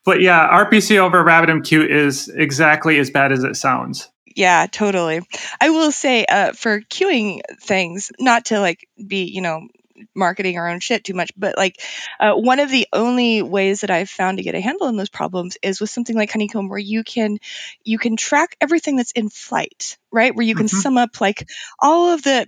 but 0.04 0.20
yeah, 0.20 0.48
RPC 0.64 0.98
over 0.98 1.24
RabbitMQ 1.24 1.88
is 1.88 2.28
exactly 2.28 2.98
as 2.98 3.10
bad 3.10 3.32
as 3.32 3.42
it 3.42 3.56
sounds. 3.56 4.10
Yeah, 4.36 4.66
totally. 4.70 5.22
I 5.58 5.70
will 5.70 5.90
say 5.90 6.26
uh, 6.26 6.52
for 6.52 6.82
queuing 6.82 7.40
things, 7.62 8.12
not 8.20 8.46
to 8.46 8.60
like 8.60 8.86
be, 9.04 9.24
you 9.24 9.40
know, 9.40 9.66
marketing 10.14 10.58
our 10.58 10.68
own 10.68 10.78
shit 10.78 11.04
too 11.04 11.14
much, 11.14 11.32
but 11.38 11.56
like 11.56 11.80
uh, 12.20 12.34
one 12.34 12.60
of 12.60 12.70
the 12.70 12.86
only 12.92 13.40
ways 13.40 13.80
that 13.80 13.90
I've 13.90 14.10
found 14.10 14.36
to 14.36 14.44
get 14.44 14.54
a 14.54 14.60
handle 14.60 14.88
on 14.88 14.96
those 14.98 15.08
problems 15.08 15.56
is 15.62 15.80
with 15.80 15.88
something 15.88 16.14
like 16.14 16.30
Honeycomb, 16.30 16.68
where 16.68 16.78
you 16.78 17.02
can 17.02 17.38
you 17.82 17.96
can 17.96 18.16
track 18.16 18.56
everything 18.60 18.96
that's 18.96 19.12
in 19.12 19.30
flight, 19.30 19.96
right? 20.12 20.36
Where 20.36 20.44
you 20.44 20.54
can 20.54 20.66
mm-hmm. 20.66 20.80
sum 20.82 20.98
up 20.98 21.18
like 21.18 21.48
all 21.78 22.12
of 22.12 22.22
the, 22.22 22.46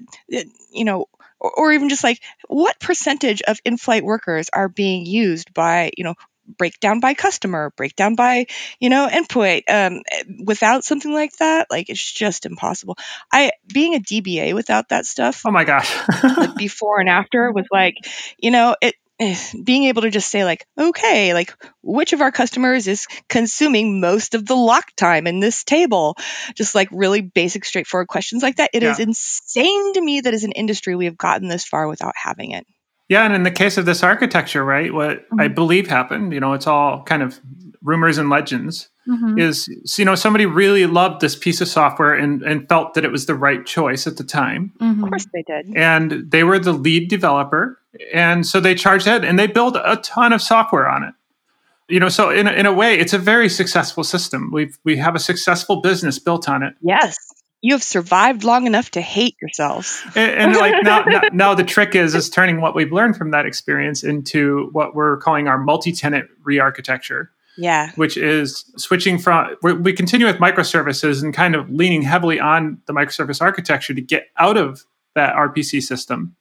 you 0.70 0.84
know, 0.84 1.06
or, 1.40 1.52
or 1.56 1.72
even 1.72 1.88
just 1.88 2.04
like 2.04 2.20
what 2.48 2.78
percentage 2.80 3.40
of 3.40 3.58
in-flight 3.64 4.04
workers 4.04 4.50
are 4.52 4.68
being 4.68 5.06
used 5.06 5.54
by 5.54 5.90
you 5.96 6.04
know 6.04 6.16
breakdown 6.56 7.00
by 7.00 7.14
customer, 7.14 7.72
breakdown 7.76 8.14
by, 8.14 8.46
you 8.80 8.88
know, 8.88 9.08
endpoint. 9.10 9.62
Um, 9.68 10.02
without 10.44 10.84
something 10.84 11.12
like 11.12 11.36
that, 11.38 11.68
like 11.70 11.88
it's 11.88 12.12
just 12.12 12.46
impossible. 12.46 12.96
I 13.32 13.52
being 13.72 13.94
a 13.94 14.00
DBA 14.00 14.54
without 14.54 14.88
that 14.90 15.06
stuff. 15.06 15.42
Oh 15.46 15.50
my 15.50 15.64
gosh. 15.64 15.94
like 16.22 16.54
before 16.56 17.00
and 17.00 17.08
after 17.08 17.52
was 17.52 17.66
like, 17.70 17.94
you 18.38 18.50
know, 18.50 18.76
it 18.80 18.94
eh, 19.20 19.36
being 19.62 19.84
able 19.84 20.02
to 20.02 20.10
just 20.10 20.30
say 20.30 20.44
like 20.44 20.66
okay 20.78 21.34
like 21.34 21.54
which 21.82 22.12
of 22.12 22.20
our 22.20 22.30
customers 22.30 22.86
is 22.86 23.06
consuming 23.28 24.00
most 24.00 24.34
of 24.34 24.46
the 24.46 24.54
lock 24.54 24.94
time 24.96 25.26
in 25.26 25.40
this 25.40 25.64
table 25.64 26.16
just 26.54 26.74
like 26.74 26.88
really 26.92 27.20
basic 27.20 27.64
straightforward 27.64 28.08
questions 28.08 28.42
like 28.42 28.56
that 28.56 28.70
It 28.72 28.82
yeah. 28.82 28.92
is 28.92 29.00
insane 29.00 29.94
to 29.94 30.00
me 30.00 30.20
that 30.20 30.34
as 30.34 30.44
an 30.44 30.52
industry 30.52 30.94
we 30.94 31.06
have 31.06 31.18
gotten 31.18 31.48
this 31.48 31.64
far 31.64 31.88
without 31.88 32.14
having 32.16 32.52
it 32.52 32.66
yeah, 33.08 33.24
and 33.24 33.34
in 33.34 33.42
the 33.42 33.50
case 33.50 33.78
of 33.78 33.86
this 33.86 34.02
architecture, 34.02 34.64
right, 34.64 34.92
what 34.92 35.24
mm-hmm. 35.24 35.40
I 35.40 35.48
believe 35.48 35.88
happened, 35.88 36.32
you 36.32 36.40
know, 36.40 36.52
it's 36.52 36.66
all 36.66 37.02
kind 37.04 37.22
of 37.22 37.40
rumors 37.82 38.18
and 38.18 38.28
legends, 38.28 38.90
mm-hmm. 39.08 39.38
is 39.38 39.68
you 39.98 40.04
know 40.04 40.14
somebody 40.14 40.44
really 40.44 40.86
loved 40.86 41.20
this 41.20 41.34
piece 41.34 41.60
of 41.60 41.68
software 41.68 42.14
and 42.14 42.42
and 42.42 42.68
felt 42.68 42.94
that 42.94 43.04
it 43.04 43.10
was 43.10 43.26
the 43.26 43.34
right 43.34 43.64
choice 43.64 44.06
at 44.06 44.18
the 44.18 44.24
time. 44.24 44.72
Mm-hmm. 44.80 45.04
Of 45.04 45.10
course, 45.10 45.26
they 45.32 45.42
did, 45.42 45.74
and 45.74 46.30
they 46.30 46.44
were 46.44 46.58
the 46.58 46.72
lead 46.72 47.08
developer, 47.08 47.80
and 48.12 48.46
so 48.46 48.60
they 48.60 48.74
charged 48.74 49.06
ahead 49.06 49.24
and 49.24 49.38
they 49.38 49.46
built 49.46 49.76
a 49.76 49.96
ton 50.02 50.32
of 50.32 50.42
software 50.42 50.88
on 50.88 51.02
it. 51.02 51.14
You 51.88 52.00
know, 52.00 52.10
so 52.10 52.28
in 52.28 52.46
a, 52.46 52.52
in 52.52 52.66
a 52.66 52.72
way, 52.72 52.98
it's 52.98 53.14
a 53.14 53.18
very 53.18 53.48
successful 53.48 54.04
system. 54.04 54.50
We've 54.52 54.78
we 54.84 54.98
have 54.98 55.14
a 55.14 55.18
successful 55.18 55.80
business 55.80 56.18
built 56.18 56.46
on 56.46 56.62
it. 56.62 56.74
Yes, 56.82 57.16
you 57.60 57.74
have 57.74 57.82
survived 57.82 58.44
long 58.44 58.66
enough 58.66 58.90
to 58.92 59.00
hate 59.00 59.36
yourselves. 59.40 60.02
And, 60.16 60.30
and 60.30 60.56
like 60.56 60.82
now, 60.82 61.02
now, 61.06 61.20
now, 61.32 61.54
the 61.54 61.64
trick 61.64 61.94
is 61.94 62.14
is 62.14 62.30
turning 62.30 62.60
what 62.60 62.74
we've 62.74 62.92
learned 62.92 63.16
from 63.16 63.30
that 63.32 63.46
experience 63.46 64.02
into 64.02 64.68
what 64.72 64.94
we're 64.94 65.16
calling 65.18 65.48
our 65.48 65.58
multi-tenant 65.58 66.28
re-architecture. 66.44 67.30
Yeah, 67.56 67.90
which 67.96 68.16
is 68.16 68.70
switching 68.76 69.18
from 69.18 69.56
we 69.62 69.92
continue 69.92 70.26
with 70.26 70.36
microservices 70.36 71.22
and 71.22 71.34
kind 71.34 71.56
of 71.56 71.68
leaning 71.70 72.02
heavily 72.02 72.38
on 72.38 72.80
the 72.86 72.92
microservice 72.92 73.42
architecture 73.42 73.94
to 73.94 74.00
get 74.00 74.28
out 74.36 74.56
of 74.56 74.84
that 75.16 75.34
RPC 75.34 75.82
system. 75.82 76.36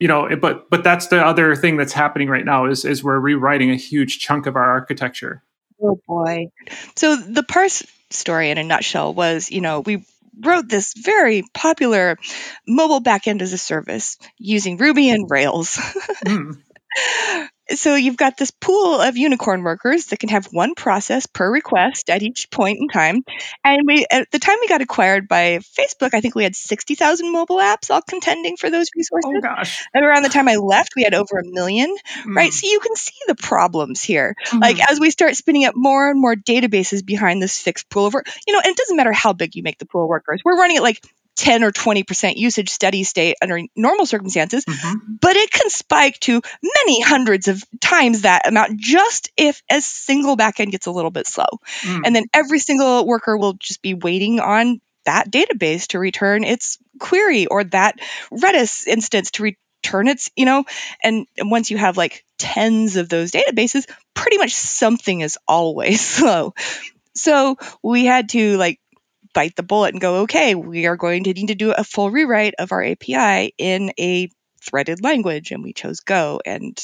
You 0.00 0.08
know, 0.08 0.34
but 0.34 0.68
but 0.68 0.82
that's 0.82 1.06
the 1.06 1.24
other 1.24 1.54
thing 1.54 1.76
that's 1.76 1.92
happening 1.92 2.28
right 2.28 2.44
now 2.44 2.66
is 2.66 2.84
is 2.84 3.04
we're 3.04 3.20
rewriting 3.20 3.70
a 3.70 3.76
huge 3.76 4.18
chunk 4.18 4.46
of 4.46 4.56
our 4.56 4.68
architecture. 4.68 5.44
Oh 5.80 6.00
boy! 6.08 6.48
So 6.96 7.14
the 7.14 7.44
parse 7.44 7.84
story 8.10 8.50
in 8.50 8.58
a 8.58 8.64
nutshell 8.64 9.14
was, 9.14 9.50
you 9.50 9.60
know, 9.60 9.80
we 9.80 10.04
wrote 10.38 10.68
this 10.68 10.94
very 10.94 11.44
popular 11.54 12.18
mobile 12.66 13.00
backend 13.00 13.42
as 13.42 13.52
a 13.52 13.58
service 13.58 14.18
using 14.38 14.76
Ruby 14.76 15.10
and 15.10 15.30
Rails. 15.30 15.76
mm. 16.24 16.58
So 17.74 17.94
you've 17.94 18.16
got 18.16 18.36
this 18.36 18.50
pool 18.50 19.00
of 19.00 19.16
unicorn 19.16 19.62
workers 19.62 20.06
that 20.06 20.18
can 20.18 20.28
have 20.28 20.46
one 20.46 20.74
process 20.74 21.26
per 21.26 21.50
request 21.50 22.10
at 22.10 22.22
each 22.22 22.50
point 22.50 22.78
in 22.80 22.88
time. 22.88 23.24
And 23.64 23.82
we 23.86 24.06
at 24.10 24.30
the 24.30 24.38
time 24.38 24.56
we 24.60 24.68
got 24.68 24.80
acquired 24.80 25.28
by 25.28 25.58
Facebook, 25.78 26.14
I 26.14 26.20
think 26.20 26.34
we 26.34 26.44
had 26.44 26.56
60,000 26.56 27.32
mobile 27.32 27.56
apps 27.56 27.90
all 27.90 28.02
contending 28.02 28.56
for 28.56 28.70
those 28.70 28.90
resources. 28.96 29.32
Oh 29.36 29.40
gosh. 29.40 29.86
And 29.94 30.04
around 30.04 30.22
the 30.22 30.28
time 30.28 30.48
I 30.48 30.56
left, 30.56 30.94
we 30.96 31.02
had 31.02 31.14
over 31.14 31.38
a 31.38 31.44
million, 31.44 31.94
mm. 32.24 32.34
right? 32.34 32.52
So 32.52 32.66
you 32.66 32.80
can 32.80 32.96
see 32.96 33.14
the 33.26 33.34
problems 33.34 34.02
here. 34.02 34.34
Mm-hmm. 34.46 34.58
Like 34.58 34.90
as 34.90 35.00
we 35.00 35.10
start 35.10 35.36
spinning 35.36 35.64
up 35.64 35.74
more 35.76 36.10
and 36.10 36.20
more 36.20 36.34
databases 36.34 37.04
behind 37.04 37.42
this 37.42 37.58
fixed 37.58 37.88
pool 37.88 38.06
of 38.06 38.14
work, 38.14 38.28
you 38.46 38.52
know, 38.52 38.60
and 38.60 38.70
it 38.70 38.76
doesn't 38.76 38.96
matter 38.96 39.12
how 39.12 39.32
big 39.32 39.56
you 39.56 39.62
make 39.62 39.78
the 39.78 39.86
pool 39.86 40.04
of 40.04 40.08
workers. 40.08 40.42
We're 40.44 40.58
running 40.58 40.76
it 40.76 40.82
like 40.82 41.00
10 41.36 41.64
or 41.64 41.72
20% 41.72 42.36
usage 42.36 42.70
steady 42.70 43.04
state 43.04 43.36
under 43.42 43.60
normal 43.74 44.06
circumstances, 44.06 44.64
mm-hmm. 44.64 45.14
but 45.20 45.36
it 45.36 45.50
can 45.50 45.70
spike 45.70 46.18
to 46.20 46.42
many 46.62 47.00
hundreds 47.00 47.48
of 47.48 47.62
times 47.80 48.22
that 48.22 48.46
amount 48.46 48.78
just 48.78 49.30
if 49.36 49.62
a 49.70 49.80
single 49.80 50.36
backend 50.36 50.72
gets 50.72 50.86
a 50.86 50.90
little 50.90 51.10
bit 51.10 51.26
slow. 51.26 51.46
Mm. 51.82 52.02
And 52.04 52.16
then 52.16 52.24
every 52.34 52.58
single 52.58 53.06
worker 53.06 53.36
will 53.36 53.54
just 53.54 53.82
be 53.82 53.94
waiting 53.94 54.40
on 54.40 54.80
that 55.04 55.30
database 55.30 55.88
to 55.88 55.98
return 55.98 56.44
its 56.44 56.78
query 57.00 57.46
or 57.46 57.64
that 57.64 57.96
Redis 58.30 58.86
instance 58.86 59.32
to 59.32 59.42
return 59.42 60.08
its, 60.08 60.30
you 60.36 60.44
know, 60.44 60.64
and, 61.02 61.26
and 61.38 61.50
once 61.50 61.70
you 61.70 61.78
have 61.78 61.96
like 61.96 62.24
tens 62.38 62.96
of 62.96 63.08
those 63.08 63.32
databases, 63.32 63.88
pretty 64.14 64.38
much 64.38 64.54
something 64.54 65.20
is 65.20 65.38
always 65.48 66.00
slow. 66.04 66.54
So 67.14 67.56
we 67.82 68.04
had 68.04 68.30
to 68.30 68.56
like 68.56 68.80
bite 69.34 69.56
the 69.56 69.62
bullet 69.62 69.94
and 69.94 70.00
go, 70.00 70.22
okay, 70.22 70.54
we 70.54 70.86
are 70.86 70.96
going 70.96 71.24
to 71.24 71.32
need 71.32 71.48
to 71.48 71.54
do 71.54 71.72
a 71.72 71.84
full 71.84 72.10
rewrite 72.10 72.54
of 72.58 72.72
our 72.72 72.82
API 72.82 73.54
in 73.58 73.92
a 73.98 74.28
threaded 74.62 75.02
language. 75.02 75.50
And 75.50 75.62
we 75.62 75.72
chose 75.72 76.00
Go. 76.00 76.40
And 76.44 76.78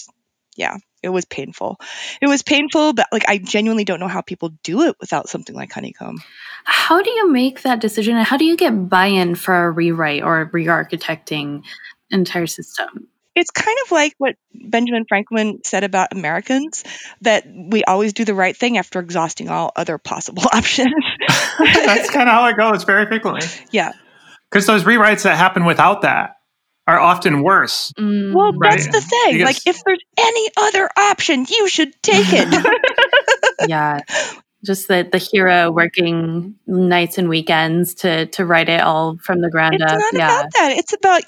yeah, 0.57 0.76
it 1.02 1.09
was 1.09 1.25
painful. 1.25 1.78
It 2.21 2.28
was 2.28 2.43
painful, 2.43 2.93
but 2.93 3.07
like 3.12 3.28
I 3.28 3.38
genuinely 3.38 3.85
don't 3.85 4.00
know 4.00 4.09
how 4.09 4.21
people 4.21 4.50
do 4.64 4.83
it 4.83 4.97
without 5.00 5.28
something 5.28 5.55
like 5.55 5.73
Honeycomb. 5.73 6.19
How 6.64 7.00
do 7.00 7.11
you 7.11 7.31
make 7.31 7.62
that 7.62 7.81
decision? 7.81 8.17
And 8.17 8.26
how 8.26 8.37
do 8.37 8.45
you 8.45 8.57
get 8.57 8.88
buy 8.88 9.07
in 9.07 9.35
for 9.37 9.67
a 9.67 9.71
rewrite 9.71 10.23
or 10.23 10.50
re 10.52 10.67
architecting 10.67 11.62
entire 12.11 12.47
system? 12.47 13.09
It's 13.38 13.50
kind 13.50 13.76
of 13.85 13.92
like 13.92 14.14
what 14.18 14.35
Benjamin 14.52 15.04
Franklin 15.09 15.61
said 15.64 15.85
about 15.85 16.12
Americans 16.12 16.85
that 17.23 17.47
we 17.47 17.85
always 17.85 18.12
do 18.12 18.25
the 18.25 18.35
right 18.35 18.57
thing 18.57 18.78
after 18.78 19.00
exhausting 19.00 19.49
all 19.49 19.73
other 19.76 19.99
possible 19.99 20.42
options. 20.52 20.92
That's 21.59 22.11
kind 22.11 22.28
of 22.28 22.35
how 22.35 22.47
it 22.49 22.57
goes 22.57 22.85
very 22.85 23.07
frequently. 23.07 23.47
Yeah. 23.71 23.92
Because 24.50 24.66
those 24.66 24.85
rewrites 24.85 25.23
that 25.23 25.37
happen 25.37 25.64
without 25.64 26.02
that 26.02 26.35
are 26.88 26.99
often 26.99 27.42
worse. 27.42 27.92
Mm, 27.99 28.35
well, 28.35 28.52
right? 28.54 28.71
that's 28.71 28.87
the 28.87 29.02
thing. 29.02 29.35
Because, 29.38 29.47
like, 29.47 29.66
if 29.66 29.85
there's 29.85 30.02
any 30.18 30.49
other 30.57 30.88
option, 30.97 31.45
you 31.47 31.68
should 31.68 31.92
take 32.02 32.26
it. 32.30 32.66
yeah. 33.68 34.00
Just 34.65 34.88
the 34.88 35.09
the 35.11 35.19
hero 35.19 35.71
working 35.71 36.57
nights 36.67 37.19
and 37.19 37.29
weekends 37.29 37.95
to 37.95 38.27
to 38.27 38.45
write 38.45 38.69
it 38.69 38.81
all 38.81 39.17
from 39.19 39.41
the 39.41 39.50
ground 39.50 39.75
it's 39.75 39.93
up. 39.93 39.99
not 39.99 40.15
yeah. 40.15 40.41
about 40.41 40.50
that. 40.55 40.73
It's 40.77 40.93
about 40.93 41.23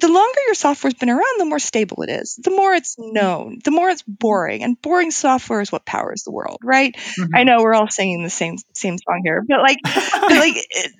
the 0.00 0.08
longer 0.08 0.40
your 0.46 0.54
software's 0.54 0.94
been 0.94 1.10
around, 1.10 1.38
the 1.38 1.44
more 1.44 1.58
stable 1.60 2.02
it 2.02 2.10
is. 2.10 2.38
The 2.42 2.50
more 2.50 2.74
it's 2.74 2.96
known, 2.98 3.58
the 3.64 3.70
more 3.70 3.88
it's 3.90 4.02
boring. 4.02 4.64
And 4.64 4.80
boring 4.82 5.10
software 5.10 5.60
is 5.60 5.70
what 5.70 5.84
powers 5.86 6.24
the 6.24 6.32
world, 6.32 6.58
right? 6.64 6.96
Mhm. 6.96 7.28
I 7.34 7.44
know 7.44 7.58
we're 7.62 7.74
all 7.74 7.88
singing 7.88 8.22
the 8.24 8.30
same 8.30 8.56
same 8.74 8.98
song 8.98 9.20
here, 9.24 9.44
but 9.46 9.60
like, 9.60 9.78
but 9.84 9.92
like 10.30 10.56
it- 10.56 10.92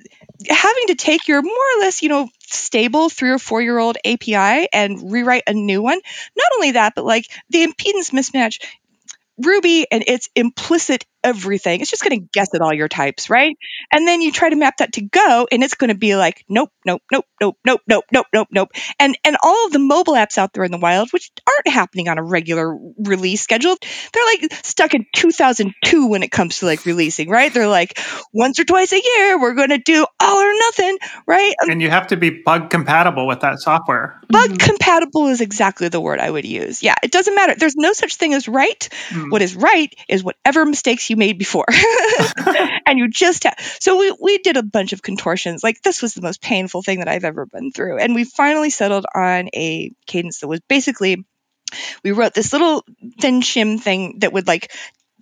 having 0.49 0.87
to 0.87 0.95
take 0.95 1.27
your 1.27 1.43
more 1.43 1.53
or 1.53 1.81
less, 1.81 2.01
you 2.03 2.09
know, 2.09 2.29
stable 2.47 3.09
three 3.09 3.31
or 3.31 3.39
four 3.41 3.61
year 3.61 3.77
old 3.79 3.97
API 4.05 4.69
and 4.73 5.11
rewrite 5.11 5.43
a 5.49 5.53
new 5.53 5.83
one. 5.83 5.99
Not 6.37 6.49
only 6.55 6.73
that, 6.73 6.95
but 6.95 7.05
like 7.05 7.27
the 7.51 7.67
impedance 7.67 8.13
mismatch. 8.13 8.59
Ruby 9.41 9.87
and 9.91 10.03
its 10.07 10.29
implicit 10.35 11.05
everything. 11.23 11.81
It's 11.81 11.91
just 11.91 12.03
going 12.03 12.21
to 12.21 12.27
guess 12.33 12.55
at 12.55 12.61
all 12.61 12.73
your 12.73 12.89
types, 12.89 13.31
right? 13.31 13.57
And 13.93 14.07
then 14.07 14.21
you 14.21 14.33
try 14.33 14.51
to 14.51 14.57
map 14.57 14.79
that 14.79 14.93
to 14.95 15.03
Go, 15.03 15.47
and 15.51 15.63
it's 15.63 15.75
going 15.75 15.89
to 15.89 15.97
be 15.97 16.17
like, 16.17 16.45
nope, 16.49 16.71
nope, 16.85 17.03
nope, 17.11 17.25
nope, 17.41 17.57
nope, 17.65 17.81
nope, 17.89 18.05
nope, 18.13 18.27
nope, 18.33 18.49
nope. 18.51 18.69
And 18.99 19.17
and 19.25 19.37
all 19.43 19.67
of 19.67 19.73
the 19.73 19.79
mobile 19.79 20.15
apps 20.15 20.39
out 20.39 20.53
there 20.53 20.65
in 20.65 20.71
the 20.71 20.79
wild, 20.79 21.11
which 21.13 21.31
aren't 21.47 21.75
happening 21.75 22.09
on 22.09 22.19
a 22.19 22.23
regular 22.23 22.77
release 22.99 23.43
schedule, 23.43 23.77
they're 24.13 24.25
like 24.25 24.53
stuck 24.65 24.95
in 24.95 25.07
2002 25.15 26.07
when 26.07 26.23
it 26.23 26.31
comes 26.31 26.59
to 26.59 26.67
like 26.67 26.85
releasing, 26.85 27.29
right? 27.29 27.53
They're 27.53 27.69
like 27.69 27.99
once 28.33 28.59
or 28.59 28.65
twice 28.65 28.93
a 28.93 29.03
year, 29.03 29.41
we're 29.41 29.55
going 29.55 29.71
to 29.71 29.79
do 29.79 30.07
all 30.21 30.37
or 30.37 30.53
nothing, 30.53 30.99
right? 31.27 31.55
And 31.61 31.81
you 31.81 31.91
have 31.91 32.09
to 32.09 32.17
be 32.17 32.31
bug 32.31 32.71
compatible 32.71 33.27
with 33.27 33.41
that 33.41 33.61
software. 33.61 34.21
Bug 34.29 34.59
compatible 34.59 35.29
is 35.29 35.41
exactly 35.41 35.89
the 35.89 36.01
word 36.01 36.21
I 36.21 36.31
would 36.31 36.45
use. 36.45 36.83
Yeah, 36.83 36.97
it 37.03 37.11
doesn't 37.11 37.35
matter. 37.35 37.55
There's 37.57 37.77
no 37.77 37.93
such 37.93 38.17
thing 38.17 38.35
as 38.35 38.49
right. 38.49 38.89
Mm. 39.09 39.31
What 39.31 39.43
is 39.43 39.57
right 39.57 39.93
is 40.09 40.23
whatever 40.23 40.65
mistakes 40.65 41.08
you 41.11 41.17
made 41.17 41.39
before. 41.39 41.67
and 42.87 42.99
you 42.99 43.09
just 43.09 43.45
have. 43.45 43.57
So 43.81 43.99
we, 43.99 44.15
we 44.21 44.39
did 44.39 44.57
a 44.57 44.63
bunch 44.63 44.93
of 44.93 45.03
contortions. 45.03 45.63
Like 45.63 45.83
this 45.83 46.03
was 46.03 46.15
the 46.15 46.23
most 46.23 46.41
painful 46.41 46.83
thing 46.83 46.99
that 46.99 47.09
I've 47.09 47.25
ever 47.25 47.47
been 47.47 47.73
through. 47.73 47.99
And 47.99 48.15
we 48.15 48.25
finally 48.25 48.71
settled 48.71 49.07
on 49.15 49.49
a 49.55 49.93
cadence 50.07 50.41
that 50.41 50.49
was 50.49 50.61
basically 50.69 51.25
we 52.03 52.13
wrote 52.13 52.35
this 52.35 52.53
little 52.53 52.85
thin 53.21 53.41
shim 53.43 53.79
thing 53.79 54.21
that 54.21 54.33
would 54.33 54.47
like 54.47 54.73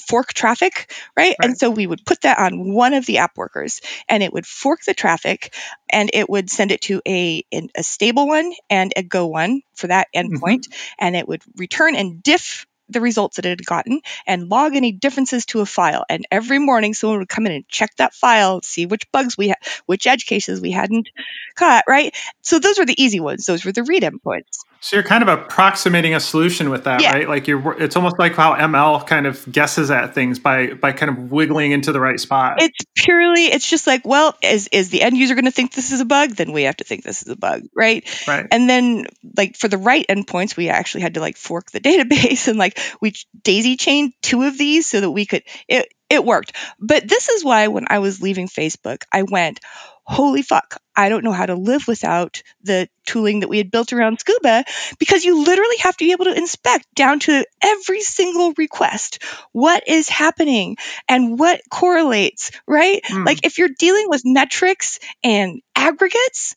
fork 0.07 0.33
traffic, 0.33 0.93
right? 1.17 1.35
And 1.43 1.59
so 1.59 1.71
we 1.71 1.87
would 1.87 2.05
put 2.05 2.21
that 2.23 2.39
on 2.39 2.73
one 2.73 2.95
of 2.95 3.07
the 3.07 3.19
app 3.19 3.37
workers 3.37 3.81
and 4.09 4.23
it 4.23 4.33
would 4.33 4.47
fork 4.47 4.83
the 4.85 4.95
traffic 4.95 5.55
and 5.91 6.11
it 6.13 6.29
would 6.29 6.51
send 6.51 6.71
it 6.71 6.83
to 6.83 7.01
a, 7.07 7.45
a 7.53 7.83
stable 7.83 8.29
one 8.29 8.53
and 8.71 8.93
a 8.97 9.03
go 9.03 9.27
one 9.27 9.63
for 9.75 9.89
that 9.89 10.09
endpoint 10.15 10.69
mm-hmm. 10.69 10.95
and 10.99 11.17
it 11.17 11.27
would 11.27 11.43
return 11.57 11.97
and 11.97 12.23
diff 12.23 12.67
the 12.89 13.01
results 13.01 13.37
that 13.37 13.47
it 13.47 13.51
had 13.51 13.67
gotten 13.67 14.01
and 14.27 14.49
log 14.49 14.75
any 14.75 14.93
differences 14.93 15.47
to 15.47 15.61
a 15.61 15.67
file. 15.67 16.05
And 16.09 16.27
every 16.31 16.59
morning 16.59 16.95
someone 16.95 17.19
would 17.19 17.29
come 17.29 17.47
in 17.47 17.53
and 17.53 17.69
check 17.69 17.95
that 17.97 18.15
file 18.15 18.63
see 18.63 18.87
which 18.87 19.11
bugs 19.13 19.37
we 19.37 19.49
had 19.49 19.59
which 19.87 20.07
edge 20.07 20.27
cases 20.27 20.61
we 20.61 20.71
hadn't 20.71 21.09
caught 21.55 21.85
right? 21.89 22.15
So 22.43 22.59
those 22.59 22.79
were 22.79 22.87
the 22.87 23.03
easy 23.03 23.21
ones. 23.21 23.47
Those 23.47 23.65
were 23.65 23.73
the 23.73 23.85
read 23.85 24.03
endpoints 24.03 24.59
So 24.81 24.97
you're 24.97 25.03
kind 25.05 25.23
of 25.23 25.29
approximating 25.29 26.15
a 26.15 26.21
solution 26.21 26.71
with 26.71 26.85
that, 26.85 27.03
Yeah. 27.03 27.13
right? 27.13 27.29
Like 27.29 27.47
you're 27.49 27.81
it's 27.83 27.97
almost 27.97 28.19
like 28.19 28.35
how 28.35 28.55
ML 28.55 29.07
kind 29.07 29.27
of 29.27 29.51
guesses 29.51 29.91
at 29.91 30.15
things 30.15 30.39
by 30.39 30.75
by 30.75 30.93
kind 30.93 31.11
of 31.11 31.31
wiggling 31.31 31.73
into 31.73 31.93
the 31.93 32.01
right 32.01 32.21
spot. 32.21 32.57
it's 32.63 32.79
purely 32.95 33.47
it's 33.47 33.69
just 33.69 33.87
like 33.87 34.07
well 34.07 34.35
is 34.43 34.69
is 34.69 34.91
the 34.91 35.03
end 35.03 35.17
user 35.17 35.35
going 35.35 35.45
to 35.47 35.51
think 35.51 35.73
this 35.73 35.93
is 35.93 36.01
a 36.01 36.05
bug 36.05 36.31
then 36.31 36.53
we 36.53 36.63
have 36.65 36.77
to 36.77 36.85
think 36.85 37.03
this 37.05 37.23
is 37.23 37.29
a 37.29 37.37
bug 37.37 37.63
right 37.75 38.09
right. 38.29 38.47
and 38.51 38.69
then 38.69 39.07
like 39.37 39.57
for 39.57 39.69
the 39.69 39.79
right 39.79 40.07
endpoints 40.09 40.57
we 40.57 40.69
actually 40.69 41.01
had 41.03 41.15
to 41.15 41.21
like 41.21 41.37
fork 41.37 41.71
the 41.71 41.81
database 41.87 42.49
and 42.49 42.59
like 42.59 42.79
we 43.01 43.13
daisy 43.43 43.77
chained 43.77 44.13
two 44.23 44.43
of 44.43 44.57
these 44.59 44.87
so 44.87 45.01
that 45.01 45.11
we 45.11 45.27
could 45.27 45.43
it 45.69 45.93
it 46.09 46.25
worked 46.25 46.53
but 46.81 47.07
this 47.09 47.29
is 47.29 47.45
why 47.45 47.69
when 47.69 47.87
i 47.89 47.99
was 47.99 48.23
leaving 48.23 48.49
facebook 48.49 49.03
i 49.13 49.23
went 49.23 49.61
holy 50.09 50.43
fuck 50.43 50.81
i 50.95 51.09
don't 51.09 51.25
know 51.25 51.33
how 51.33 51.47
to 51.47 51.55
live 51.55 51.89
without 51.89 52.43
the 52.63 52.89
tooling 53.05 53.41
that 53.41 53.49
we 53.49 53.59
had 53.59 53.71
built 53.71 53.93
around 53.93 54.21
scuba 54.21 54.65
because 54.99 55.25
you 55.25 55.43
literally 55.45 55.77
have 55.81 55.97
to 55.97 56.05
be 56.05 56.13
able 56.13 56.27
to 56.27 56.37
inspect 56.37 56.87
down 56.95 57.19
to 57.19 57.45
every 57.63 58.01
single 58.01 58.53
request 58.57 59.23
what 59.53 59.89
is 59.89 60.09
happening 60.09 60.77
and 61.09 61.39
what 61.39 61.61
correlates 61.71 62.53
right 62.67 63.01
Hmm. 63.05 63.25
like 63.25 63.45
if 63.45 63.59
you're 63.59 63.69
dealing 63.79 64.09
with 64.09 64.23
metrics 64.25 64.99
and 65.25 65.61
aggregates 65.75 66.55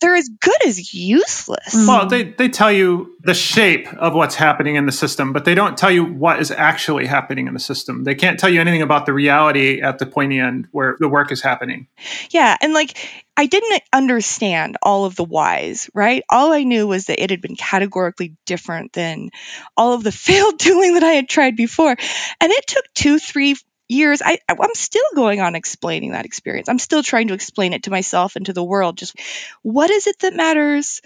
they're 0.00 0.16
as 0.16 0.28
good 0.28 0.66
as 0.66 0.94
useless. 0.94 1.74
Well, 1.74 2.00
mm-hmm. 2.00 2.08
they, 2.08 2.22
they 2.22 2.48
tell 2.48 2.72
you 2.72 3.16
the 3.20 3.34
shape 3.34 3.92
of 3.94 4.14
what's 4.14 4.34
happening 4.34 4.76
in 4.76 4.86
the 4.86 4.92
system, 4.92 5.32
but 5.32 5.44
they 5.44 5.54
don't 5.54 5.76
tell 5.76 5.90
you 5.90 6.04
what 6.04 6.40
is 6.40 6.50
actually 6.50 7.06
happening 7.06 7.46
in 7.46 7.54
the 7.54 7.60
system. 7.60 8.04
They 8.04 8.14
can't 8.14 8.38
tell 8.38 8.50
you 8.50 8.60
anything 8.60 8.82
about 8.82 9.06
the 9.06 9.12
reality 9.12 9.80
at 9.82 9.98
the 9.98 10.06
pointy 10.06 10.38
end 10.38 10.68
where 10.72 10.96
the 10.98 11.08
work 11.08 11.30
is 11.32 11.42
happening. 11.42 11.86
Yeah, 12.30 12.56
and 12.60 12.72
like 12.72 12.96
I 13.36 13.46
didn't 13.46 13.82
understand 13.92 14.76
all 14.82 15.06
of 15.06 15.16
the 15.16 15.24
whys, 15.24 15.88
right? 15.94 16.22
All 16.28 16.52
I 16.52 16.64
knew 16.64 16.86
was 16.86 17.06
that 17.06 17.22
it 17.22 17.30
had 17.30 17.40
been 17.40 17.56
categorically 17.56 18.36
different 18.44 18.92
than 18.92 19.30
all 19.76 19.94
of 19.94 20.02
the 20.02 20.12
failed 20.26 20.58
tooling 20.58 20.94
that 20.94 21.04
I 21.04 21.12
had 21.12 21.28
tried 21.28 21.56
before. 21.56 21.90
And 21.90 22.52
it 22.52 22.66
took 22.66 22.84
two, 22.94 23.18
three 23.18 23.56
years. 23.90 24.22
I, 24.24 24.38
I'm 24.48 24.74
still 24.74 25.02
going 25.14 25.40
on 25.40 25.54
explaining 25.54 26.12
that 26.12 26.24
experience. 26.24 26.68
I'm 26.68 26.78
still 26.78 27.02
trying 27.02 27.28
to 27.28 27.34
explain 27.34 27.72
it 27.72 27.84
to 27.84 27.90
myself 27.90 28.36
and 28.36 28.46
to 28.46 28.52
the 28.52 28.64
world. 28.64 28.98
Just 28.98 29.16
what 29.62 29.90
is 29.90 30.06
it 30.06 30.18
that 30.20 30.34
matters? 30.34 31.00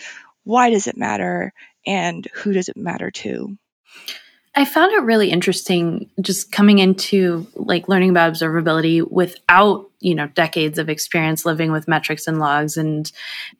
Why 0.44 0.70
does 0.70 0.86
it 0.86 0.96
matter? 0.96 1.52
And 1.86 2.26
who 2.34 2.52
does 2.52 2.68
it 2.68 2.76
matter 2.76 3.10
to? 3.10 3.56
I 4.56 4.64
found 4.64 4.92
it 4.92 5.02
really 5.02 5.30
interesting 5.30 6.08
just 6.20 6.52
coming 6.52 6.78
into 6.78 7.46
like 7.56 7.88
learning 7.88 8.10
about 8.10 8.32
observability 8.32 9.08
without, 9.10 9.90
you 9.98 10.14
know, 10.14 10.28
decades 10.28 10.78
of 10.78 10.88
experience 10.88 11.44
living 11.44 11.72
with 11.72 11.88
metrics 11.88 12.28
and 12.28 12.38
logs 12.38 12.76
and 12.76 13.10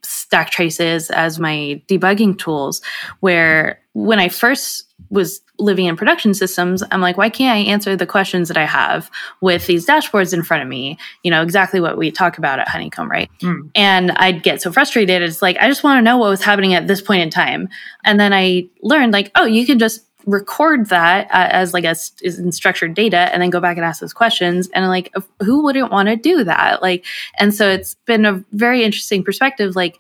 stack 0.03 0.51
traces 0.51 1.11
as 1.11 1.41
my 1.41 1.83
debugging 1.89 2.39
tools. 2.39 2.81
Where 3.19 3.81
when 3.93 4.21
I 4.21 4.29
first 4.29 4.84
was 5.11 5.41
living 5.59 5.87
in 5.87 5.97
production 5.97 6.35
systems, 6.35 6.83
I'm 6.91 7.01
like, 7.01 7.17
why 7.17 7.31
can't 7.31 7.57
I 7.57 7.71
answer 7.71 7.97
the 7.97 8.07
questions 8.07 8.49
that 8.49 8.57
I 8.57 8.67
have 8.67 9.11
with 9.41 9.67
these 9.67 9.87
dashboards 9.87 10.33
in 10.33 10.43
front 10.43 10.63
of 10.63 10.69
me? 10.69 10.99
You 11.23 11.31
know, 11.31 11.43
exactly 11.43 11.81
what 11.81 11.97
we 11.97 12.11
talk 12.11 12.39
about 12.39 12.59
at 12.59 12.69
Honeycomb, 12.69 13.11
right? 13.11 13.31
Hmm. 13.41 13.69
And 13.75 14.13
I'd 14.13 14.43
get 14.43 14.63
so 14.63 14.73
frustrated. 14.73 15.23
It's 15.23 15.43
like, 15.43 15.57
I 15.59 15.69
just 15.69 15.85
want 15.85 15.99
to 15.99 16.03
know 16.03 16.19
what 16.19 16.31
was 16.31 16.43
happening 16.43 16.75
at 16.75 16.87
this 16.87 17.01
point 17.01 17.23
in 17.23 17.31
time. 17.31 17.69
And 18.05 18.19
then 18.19 18.33
I 18.33 18.69
learned, 18.83 19.13
like, 19.13 19.31
oh, 19.35 19.45
you 19.45 19.67
can 19.67 19.79
just 19.79 20.05
record 20.27 20.87
that 20.87 21.27
uh, 21.27 21.49
as 21.51 21.75
like 21.75 21.85
a 21.85 21.95
in 22.23 22.51
structured 22.51 22.95
data 22.95 23.17
and 23.17 23.43
then 23.43 23.51
go 23.51 23.61
back 23.61 23.77
and 23.77 23.85
ask 23.85 24.01
those 24.01 24.13
questions 24.13 24.69
and 24.75 24.89
like 24.89 25.13
who 25.41 25.63
wouldn't 25.63 25.93
want 25.93 26.09
to 26.09 26.17
do 26.17 26.45
that 26.45 26.81
like 26.81 27.05
and 27.39 27.55
so 27.55 27.69
it's 27.69 27.95
been 28.07 28.25
a 28.25 28.43
very 28.53 28.83
interesting 28.83 29.23
perspective 29.23 29.77
like 29.77 29.99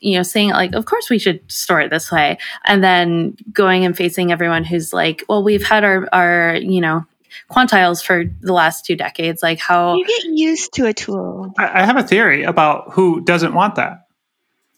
you 0.00 0.16
know 0.16 0.22
saying 0.22 0.50
like 0.50 0.74
of 0.74 0.84
course 0.84 1.08
we 1.10 1.18
should 1.18 1.40
store 1.50 1.80
it 1.80 1.90
this 1.90 2.10
way 2.10 2.38
and 2.64 2.82
then 2.82 3.36
going 3.52 3.84
and 3.84 3.96
facing 3.96 4.32
everyone 4.32 4.64
who's 4.64 4.92
like 4.92 5.24
well 5.28 5.42
we've 5.42 5.64
had 5.64 5.84
our 5.84 6.08
our 6.12 6.56
you 6.56 6.80
know 6.80 7.04
quantiles 7.50 8.04
for 8.04 8.24
the 8.40 8.52
last 8.52 8.84
two 8.84 8.96
decades 8.96 9.42
like 9.42 9.58
how 9.58 9.96
You 9.96 10.06
get 10.06 10.24
used 10.26 10.72
to 10.74 10.86
a 10.86 10.92
tool. 10.92 11.52
I, 11.58 11.82
I 11.82 11.84
have 11.84 11.96
a 11.96 12.02
theory 12.02 12.44
about 12.44 12.92
who 12.92 13.20
doesn't 13.22 13.54
want 13.54 13.76
that. 13.76 14.06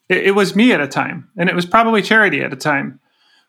It, 0.09 0.29
it 0.29 0.31
was 0.33 0.55
me 0.57 0.73
at 0.73 0.81
a 0.81 0.89
time, 0.89 1.29
and 1.37 1.49
it 1.49 1.55
was 1.55 1.67
probably 1.67 2.03
charity 2.03 2.41
at 2.41 2.53
a 2.53 2.57
time, 2.57 3.01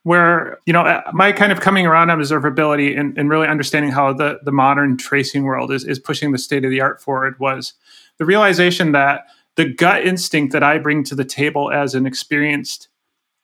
where 0.04 0.60
you 0.66 0.74
know 0.74 0.82
uh, 0.82 1.02
my 1.14 1.32
kind 1.32 1.52
of 1.52 1.62
coming 1.62 1.86
around 1.86 2.10
on 2.10 2.20
observability 2.20 2.98
and, 2.98 3.18
and 3.18 3.30
really 3.30 3.48
understanding 3.48 3.92
how 3.92 4.14
the 4.14 4.40
the 4.44 4.52
modern 4.52 4.98
tracing 4.98 5.44
world 5.44 5.72
is 5.72 5.84
is 5.84 6.00
pushing 6.00 6.32
the 6.32 6.38
state 6.38 6.64
of 6.64 6.72
the 6.72 6.82
art 6.82 7.02
forward 7.02 7.40
was 7.40 7.74
the 8.18 8.26
realization 8.26 8.92
that 8.92 9.26
the 9.56 9.72
gut 9.74 10.06
instinct 10.06 10.54
that 10.54 10.64
I 10.64 10.80
bring 10.80 11.04
to 11.06 11.16
the 11.16 11.26
table 11.26 11.72
as 11.72 11.96
an 11.96 12.06
experienced 12.06 12.88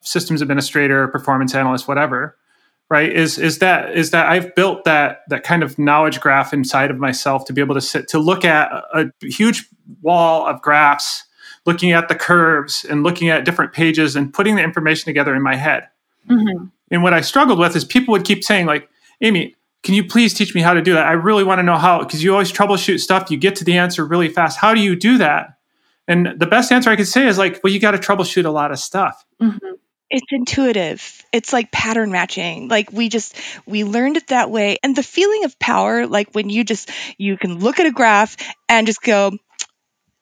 systems 0.02 0.42
administrator, 0.42 1.08
performance 1.08 1.54
analyst, 1.54 1.88
whatever, 1.88 2.38
right 2.90 3.12
is 3.12 3.38
is 3.38 3.60
that 3.60 3.96
is 3.96 4.12
that 4.12 4.28
I've 4.28 4.54
built 4.56 4.84
that 4.86 5.22
that 5.30 5.44
kind 5.44 5.64
of 5.64 5.78
knowledge 5.78 6.20
graph 6.20 6.54
inside 6.54 6.92
of 6.92 6.98
myself 6.98 7.46
to 7.46 7.54
be 7.54 7.62
able 7.62 7.76
to 7.76 7.82
sit 7.82 8.08
to 8.10 8.20
look 8.20 8.44
at 8.44 8.72
a, 8.94 9.12
a 9.22 9.28
huge 9.28 9.66
wall 10.02 10.46
of 10.46 10.62
graphs 10.62 11.24
looking 11.66 11.92
at 11.92 12.08
the 12.08 12.16
curves 12.16 12.86
and 12.90 13.04
looking 13.04 13.30
at 13.30 13.46
different 13.46 13.74
pages 13.74 14.16
and 14.16 14.34
putting 14.34 14.56
the 14.56 14.64
information 14.64 15.06
together 15.06 15.36
in 15.36 15.42
my 15.42 15.56
head. 15.56 15.88
Mhm. 16.30 16.72
and 16.92 17.02
what 17.02 17.14
I 17.14 17.22
struggled 17.22 17.60
with 17.60 17.76
is 17.76 17.86
people 17.86 18.12
would 18.12 18.26
keep 18.26 18.44
saying 18.44 18.66
like 18.66 18.90
Amy 19.22 19.56
can 19.82 19.94
you 19.96 20.04
please 20.04 20.34
teach 20.34 20.54
me 20.54 20.62
how 20.62 20.74
to 20.74 20.82
do 20.82 20.94
that? 20.94 21.08
I 21.08 21.14
really 21.14 21.44
want 21.44 21.60
to 21.60 21.64
know 21.64 21.78
how 21.78 22.00
because 22.00 22.22
you 22.24 22.34
always 22.34 22.52
troubleshoot 22.52 23.00
stuff. 23.00 23.32
You 23.32 23.38
get 23.38 23.56
to 23.58 23.64
the 23.64 23.78
answer 23.78 24.06
really 24.06 24.28
fast. 24.28 24.60
How 24.60 24.74
do 24.74 24.82
you 24.82 24.96
do 24.96 25.18
that 25.20 25.59
and 26.10 26.38
the 26.38 26.46
best 26.48 26.72
answer 26.74 26.90
I 26.90 26.98
could 26.98 27.08
say 27.08 27.26
is 27.28 27.38
like 27.38 27.62
well 27.64 27.72
you 27.72 27.80
got 27.80 27.92
to 27.92 27.98
troubleshoot 28.00 28.44
a 28.46 28.50
lot 28.50 28.72
of 28.72 28.80
stuff 28.80 29.24
Mhm. 29.42 29.60
it's 30.10 30.28
intuitive 30.32 31.24
it's 31.32 31.54
like 31.54 31.72
pattern 31.72 32.12
matching 32.12 32.68
like 32.68 32.92
we 32.92 33.08
just 33.08 33.36
we 33.66 33.84
learned 33.86 34.18
it 34.18 34.28
that 34.28 34.50
way 34.52 34.78
and 34.84 34.96
the 34.96 35.04
feeling 35.04 35.46
of 35.46 35.58
power 35.60 36.06
like 36.08 36.32
when 36.34 36.50
you 36.50 36.64
just 36.66 36.92
you 37.18 37.38
can 37.38 37.60
look 37.60 37.80
at 37.80 37.86
a 37.86 37.92
graph 37.92 38.36
and 38.68 38.86
just 38.88 39.02
go 39.02 39.32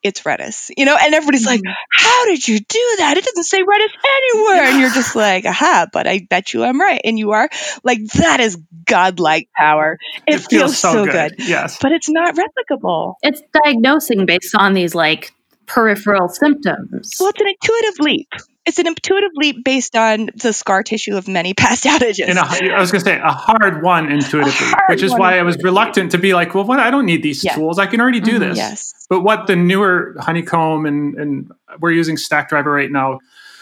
it's 0.04 0.22
Redis, 0.22 0.70
you 0.78 0.86
know, 0.86 0.96
and 0.96 1.14
everybody's 1.16 1.46
like, 1.46 1.60
Mhm. 1.60 1.74
how 1.92 2.26
did 2.28 2.48
you 2.48 2.60
do 2.60 2.96
that? 3.00 3.18
It 3.18 3.26
doesn't 3.26 3.44
say 3.44 3.62
Redis 3.64 3.90
anywhere. 4.22 4.64
And 4.66 4.80
you're 4.80 4.92
just 4.92 5.16
like, 5.16 5.44
aha, 5.44 5.88
but 5.92 6.08
I 6.08 6.26
bet 6.30 6.54
you 6.54 6.64
I'm 6.64 6.80
right. 6.80 7.02
And 7.04 7.18
you 7.18 7.32
are 7.32 7.50
like, 7.84 8.04
that 8.14 8.40
is 8.40 8.58
godlike 8.86 9.50
power. 9.58 9.98
It, 10.28 10.38
feels, 10.42 10.78
so 10.78 11.04
good. 11.04 11.36
Yes. 11.40 11.80
but 11.82 11.92
it's 11.92 12.10
not 12.10 12.36
replicable. 12.36 13.16
It's 13.24 13.42
diagnosing 13.66 14.28
based 14.28 14.54
on 14.56 14.76
these 14.76 14.94
like 14.94 15.34
peripheral 15.68 16.30
symptoms. 16.30 17.16
Well, 17.20 17.30
it's 17.30 17.42
an 17.42 17.48
intuitive 17.48 18.00
leap. 18.00 18.30
It's 18.66 18.80
an 18.80 18.88
intuitive 18.88 19.32
leap 19.36 19.64
based 19.64 19.96
on 19.96 20.30
the 20.36 20.52
scar 20.52 20.84
tissue 20.84 21.16
of 21.16 21.28
many 21.28 21.54
past 21.54 21.86
outages. 21.86 22.28
And 22.28 22.38
a, 22.38 22.74
I 22.76 22.80
was 22.82 22.92
going 22.92 23.02
to 23.04 23.10
say 23.10 23.18
a 23.18 23.32
hard 23.32 23.82
one 23.82 24.12
intuitively, 24.12 24.52
hard 24.54 24.84
which 24.90 25.04
is 25.04 25.12
why 25.14 25.38
I 25.40 25.44
was 25.44 25.58
reluctant 25.64 26.12
to 26.12 26.18
be 26.18 26.34
like, 26.34 26.54
well, 26.54 26.66
what? 26.66 26.80
I 26.80 26.90
don't 26.92 27.06
need 27.06 27.24
these 27.24 27.44
Yeah. 27.44 27.56
tools. 27.56 27.80
I 27.80 27.86
can 27.88 28.02
already 28.02 28.20
do 28.20 28.38
Mhm. 28.38 28.40
this. 28.40 28.58
yes. 28.58 28.94
But 29.10 29.22
what 29.22 29.48
the 29.48 29.56
newer 29.56 30.16
Honeycomb 30.20 30.86
and, 30.86 31.16
and 31.16 31.52
we're 31.80 31.92
using 31.92 32.18
Stackdriver 32.18 32.66
right 32.66 32.92
now, 32.92 33.20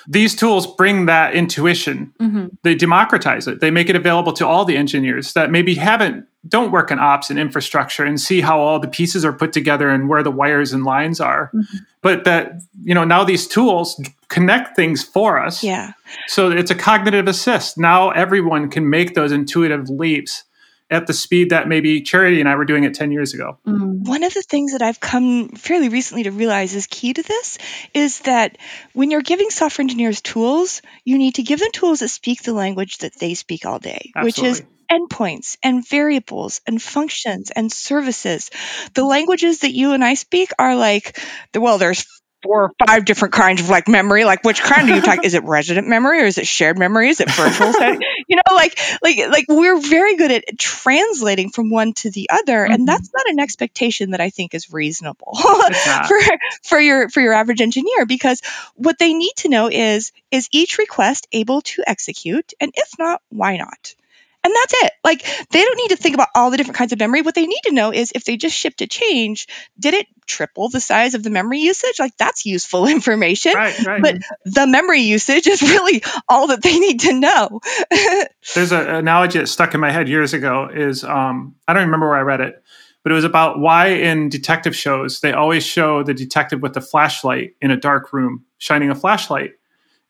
these 0.08 0.36
tools 0.36 0.68
bring 0.68 1.06
that 1.08 1.34
intuition. 1.34 2.12
Mhm. 2.22 2.52
They 2.64 2.76
democratize 2.76 3.48
it. 3.48 3.60
They 3.60 3.72
make 3.72 3.90
it 3.90 3.96
available 3.96 4.34
to 4.34 4.48
all 4.48 4.66
the 4.66 4.78
engineers 4.78 5.34
that 5.34 5.52
maybe 5.52 5.76
haven't 5.76 6.26
don't 6.48 6.72
work 6.72 6.92
in 6.92 7.00
ops 7.00 7.32
and 7.32 7.40
infrastructure 7.40 8.04
and 8.04 8.22
see 8.22 8.40
how 8.40 8.60
all 8.60 8.80
the 8.80 8.88
pieces 8.88 9.26
are 9.26 9.34
put 9.34 9.52
together 9.52 9.90
and 9.90 10.08
where 10.08 10.22
the 10.22 10.30
wires 10.30 10.74
and 10.74 10.84
lines 10.84 11.20
are. 11.20 11.50
Mhm. 11.56 11.66
But 12.04 12.24
that 12.26 12.62
you 12.84 12.94
know 12.94 13.04
now 13.04 13.24
these 13.24 13.48
tools 13.48 14.00
connect 14.28 14.76
things 14.76 15.04
for 15.04 15.40
us. 15.44 15.64
Yeah. 15.64 15.94
So 16.28 16.52
it's 16.52 16.70
a 16.72 16.76
cognitive 16.76 17.28
assist. 17.28 17.78
Now 17.78 18.12
everyone 18.12 18.70
can 18.70 18.90
make 18.90 19.16
those 19.16 19.32
intuitive 19.32 19.90
leaps 19.90 20.44
at 20.96 21.08
the 21.08 21.14
speed 21.14 21.52
that 21.52 21.68
maybe 21.68 22.02
Charity 22.02 22.40
and 22.40 22.50
I 22.50 22.56
were 22.56 22.66
doing 22.66 22.84
it 22.84 22.94
10 22.94 23.12
years 23.12 23.34
ago. 23.34 23.58
Mhm. 23.68 24.08
One 24.08 24.24
of 24.24 24.34
the 24.34 24.42
things 24.42 24.72
that 24.72 24.82
I've 24.82 25.00
come 25.00 25.50
fairly 25.50 25.90
recently 25.90 26.24
to 26.24 26.32
realize 26.32 26.74
is 26.74 26.88
key 26.88 27.14
to 27.14 27.22
this 27.22 27.58
is 27.94 28.20
that 28.22 28.58
when 28.94 29.12
you're 29.12 29.22
giving 29.22 29.50
software 29.50 29.84
engineers 29.84 30.22
tools, 30.22 30.82
you 31.04 31.18
need 31.18 31.36
to 31.36 31.44
give 31.44 31.60
them 31.60 31.72
tools 31.72 32.00
that 32.00 32.10
speak 32.10 32.44
the 32.44 32.54
language 32.54 33.00
that 33.00 33.18
they 33.20 33.34
speak 33.34 33.66
all 33.66 33.80
day, 33.80 34.12
which 34.22 34.42
is 34.42 34.64
endpoints 34.92 35.58
and 35.64 35.88
variables 35.88 36.62
and 36.68 36.82
functions 36.82 37.52
and 37.52 37.72
services. 37.72 38.52
The 38.94 39.04
languages 39.04 39.60
that 39.60 39.74
you 39.74 39.94
and 39.94 40.04
I 40.04 40.14
speak 40.14 40.52
are 40.60 40.76
like, 40.76 41.20
well, 41.56 41.78
there's 41.78 42.06
four 42.46 42.64
or 42.66 42.72
five 42.88 43.04
different 43.06 43.34
kinds 43.34 43.60
of 43.62 43.70
like 43.70 43.88
memory. 43.90 44.24
Like 44.24 44.44
which 44.44 44.62
kind 44.62 44.90
are 44.90 44.96
you 44.96 45.02
talking? 45.02 45.24
is 45.26 45.34
it 45.34 45.44
resident 45.44 45.88
memory 45.88 46.22
or 46.22 46.26
is 46.26 46.38
it 46.38 46.48
shared 46.48 46.78
memory? 46.80 47.10
Is 47.10 47.20
it 47.20 47.30
virtual? 47.32 47.74
You 48.28 48.38
know, 48.38 48.56
like 48.56 48.80
like 49.04 49.18
like 49.30 49.46
we're 49.50 49.80
very 49.80 50.16
good 50.16 50.32
at 50.32 50.58
translating 50.58 51.50
from 51.52 51.70
one 51.70 51.94
to 51.94 52.10
the 52.10 52.30
other, 52.32 52.66
Mhm. 52.68 52.74
and 52.74 52.88
that's 52.88 53.12
not 53.14 53.30
an 53.30 53.40
expectation 53.40 54.12
that 54.12 54.22
I 54.22 54.30
think 54.32 54.54
is 54.56 54.72
reasonable 54.74 55.36
for 56.08 56.20
for 56.64 56.80
your 56.80 57.10
for 57.10 57.22
your 57.22 57.34
average 57.34 57.62
engineer 57.62 58.06
because 58.08 58.42
what 58.76 58.98
they 58.98 59.14
need 59.14 59.34
to 59.38 59.50
know 59.50 59.70
is 59.70 60.12
is 60.32 60.48
each 60.52 60.78
request 60.80 61.28
able 61.32 61.62
to 61.62 61.84
execute, 61.88 62.54
and 62.60 62.72
if 62.76 62.90
not, 62.98 63.22
why 63.30 63.58
not? 63.58 63.94
And 64.46 64.54
that's 64.54 64.74
it. 64.84 64.92
Like 65.04 65.26
they 65.50 65.64
don't 65.64 65.76
need 65.76 65.88
to 65.88 65.96
think 65.96 66.14
about 66.14 66.28
all 66.36 66.52
the 66.52 66.58
different 66.58 66.78
kinds 66.78 66.94
of 66.94 67.00
memory. 67.00 67.24
What 67.24 67.34
they 67.34 67.48
need 67.48 67.62
to 67.64 67.74
know 67.74 67.92
is 67.92 68.12
if 68.14 68.26
they 68.26 68.38
just 68.38 68.56
shipped 68.56 68.80
a 68.82 68.86
change, 68.86 69.48
did 69.80 69.96
it 69.96 70.06
triple 70.28 70.70
the 70.70 70.80
size 70.80 71.16
of 71.16 71.24
the 71.24 71.32
memory 71.32 71.62
usage? 71.62 71.98
Like 71.98 72.16
that's 72.16 72.46
useful 72.46 72.86
information. 72.88 73.54
Right, 73.56 73.84
right. 73.84 74.02
But 74.04 74.18
the 74.46 74.68
memory 74.68 75.02
usage 75.02 75.48
is 75.48 75.62
really 75.64 76.04
all 76.30 76.48
that 76.48 76.62
they 76.62 76.78
need 76.78 77.00
to 77.02 77.14
know. 77.14 77.60
There's 78.54 78.72
an 78.72 78.88
analogy 78.88 79.40
that 79.40 79.48
stuck 79.48 79.74
in 79.74 79.80
my 79.80 79.92
head 79.92 80.08
years 80.08 80.36
ago 80.36 80.70
is 80.72 81.04
um, 81.04 81.56
I 81.68 81.74
don't 81.74 81.86
remember 81.86 82.08
where 82.08 82.18
I 82.18 82.22
read 82.22 82.42
it, 82.42 82.64
but 83.02 83.12
it 83.12 83.16
was 83.16 83.24
about 83.24 83.58
why 83.58 83.88
in 83.88 84.30
detective 84.30 84.76
shows 84.76 85.22
they 85.22 85.34
always 85.34 85.66
show 85.66 86.04
the 86.04 86.14
detective 86.14 86.62
with 86.62 86.74
the 86.74 86.82
flashlight 86.82 87.56
in 87.62 87.72
a 87.72 87.78
dark 87.78 88.14
room 88.14 88.46
shining 88.60 88.92
a 88.92 88.96
flashlight. 88.96 89.54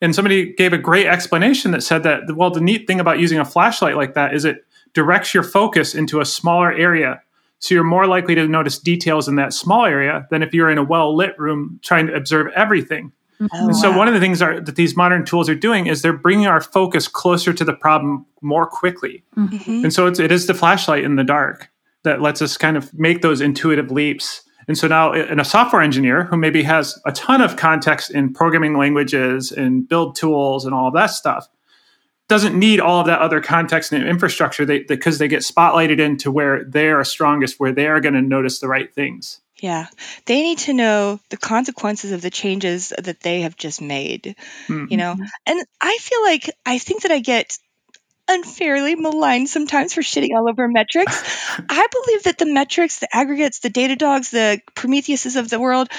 And 0.02 0.14
somebody 0.14 0.54
gave 0.54 0.74
a 0.74 0.78
great 0.78 1.08
explanation 1.08 1.72
that 1.72 1.82
said 1.82 2.04
that 2.04 2.36
well 2.36 2.52
the 2.52 2.62
neat 2.62 2.86
thing 2.88 3.00
about 3.00 3.20
using 3.20 3.40
a 3.40 3.46
flashlight 3.46 3.96
like 3.96 4.14
that 4.14 4.34
is 4.34 4.46
it 4.46 4.66
directs 4.94 5.34
your 5.34 5.44
focus 5.44 5.96
into 5.96 6.20
a 6.22 6.26
smaller 6.26 6.72
area. 6.72 7.22
So 7.60 7.74
you're 7.74 7.84
more 7.84 8.06
likely 8.06 8.36
to 8.36 8.48
notice 8.48 8.78
details 8.78 9.28
in 9.28 9.36
that 9.38 9.54
small 9.54 9.86
area 9.86 10.28
than 10.30 10.44
if 10.44 10.54
you're 10.54 10.70
in 10.70 10.78
a 10.78 10.84
well 10.84 11.16
lit 11.16 11.38
room 11.40 11.80
trying 11.84 12.08
to 12.08 12.14
observe 12.14 12.48
everything. 12.56 13.12
Oh, 13.42 13.48
And 13.52 13.76
so 13.76 13.92
wow. 13.92 13.98
one 13.98 14.08
of 14.08 14.14
the 14.14 14.20
things 14.20 14.42
are, 14.42 14.62
that 14.62 14.76
these 14.76 14.96
modern 14.96 15.26
tools 15.26 15.50
are 15.50 15.56
doing 15.56 15.88
is 15.88 16.02
they're 16.02 16.14
bringing 16.18 16.48
our 16.48 16.62
focus 16.62 17.08
closer 17.08 17.52
to 17.54 17.66
the 17.66 17.74
problem 17.74 18.26
more 18.42 18.66
quickly. 18.66 19.24
Mhm. 19.36 19.84
And 19.84 19.94
so 19.94 20.08
it's, 20.08 20.20
it 20.20 20.32
is 20.32 20.48
the 20.48 20.54
flashlight 20.54 21.04
in 21.04 21.16
the 21.18 21.24
dark 21.24 21.70
that 22.04 22.22
lets 22.22 22.42
us 22.42 22.56
kind 22.56 22.78
of 22.78 22.94
make 22.94 23.22
those 23.22 23.42
intuitive 23.42 23.92
leaps. 23.92 24.44
And 24.68 24.78
so 24.78 24.88
now, 24.88 25.14
in 25.14 25.40
a 25.40 25.46
software 25.46 25.82
engineer 25.82 26.24
who 26.24 26.38
maybe 26.38 26.64
has 26.64 27.00
a 27.06 27.12
ton 27.12 27.42
of 27.42 27.56
context 27.56 28.12
in 28.12 28.34
programming 28.34 28.78
languages 28.78 29.52
and 29.52 29.88
build 29.88 30.16
tools 30.16 30.66
and 30.66 30.74
all 30.74 30.88
of 30.88 30.94
that 30.96 31.12
stuff, 31.12 31.48
doesn't 32.28 32.58
need 32.58 32.80
all 32.80 33.02
of 33.02 33.08
that 33.08 33.20
other 33.20 33.40
context 33.40 33.92
and 33.92 34.08
infrastructure 34.08 34.66
they, 34.66 34.80
because 34.80 35.20
they 35.20 35.28
get 35.28 35.42
spotlighted 35.42 36.00
into 36.00 36.32
where 36.32 36.64
they 36.64 36.90
are 36.90 37.04
strongest, 37.04 37.60
where 37.60 37.72
they 37.72 37.88
are 37.88 38.00
going 38.00 38.16
to 38.16 38.22
notice 38.22 38.60
the 38.60 38.68
right 38.68 38.94
things. 38.94 39.42
Yeah, 39.62 39.88
they 40.26 40.42
need 40.42 40.58
to 40.60 40.74
know 40.74 41.20
the 41.30 41.38
consequences 41.38 42.12
of 42.12 42.22
the 42.22 42.30
changes 42.30 42.92
that 42.98 43.22
they 43.22 43.42
have 43.42 43.56
just 43.56 43.82
made. 43.82 44.36
Hmm. 44.68 44.86
You 44.90 44.98
know, 44.98 45.16
and 45.46 45.66
I 45.80 45.98
feel 46.02 46.24
like 46.24 46.50
I 46.66 46.78
think 46.78 47.04
that 47.04 47.12
I 47.12 47.20
get 47.20 47.58
unfairly 48.28 48.96
maligned 48.96 49.50
sometimes 49.50 49.94
for 49.94 50.02
shitting 50.02 50.36
all 50.36 50.50
over 50.50 50.68
metrics. 50.68 51.24
I 51.70 51.88
believe 51.92 52.24
that 52.24 52.38
the 52.38 52.46
metrics, 52.46 53.00
the 53.00 53.16
aggregates, 53.16 53.60
the 53.60 53.70
Datadogs, 53.70 54.32
the 54.32 54.62
Prometheuses 54.76 55.36
of 55.36 55.50
the 55.50 55.60
world, 55.60 55.90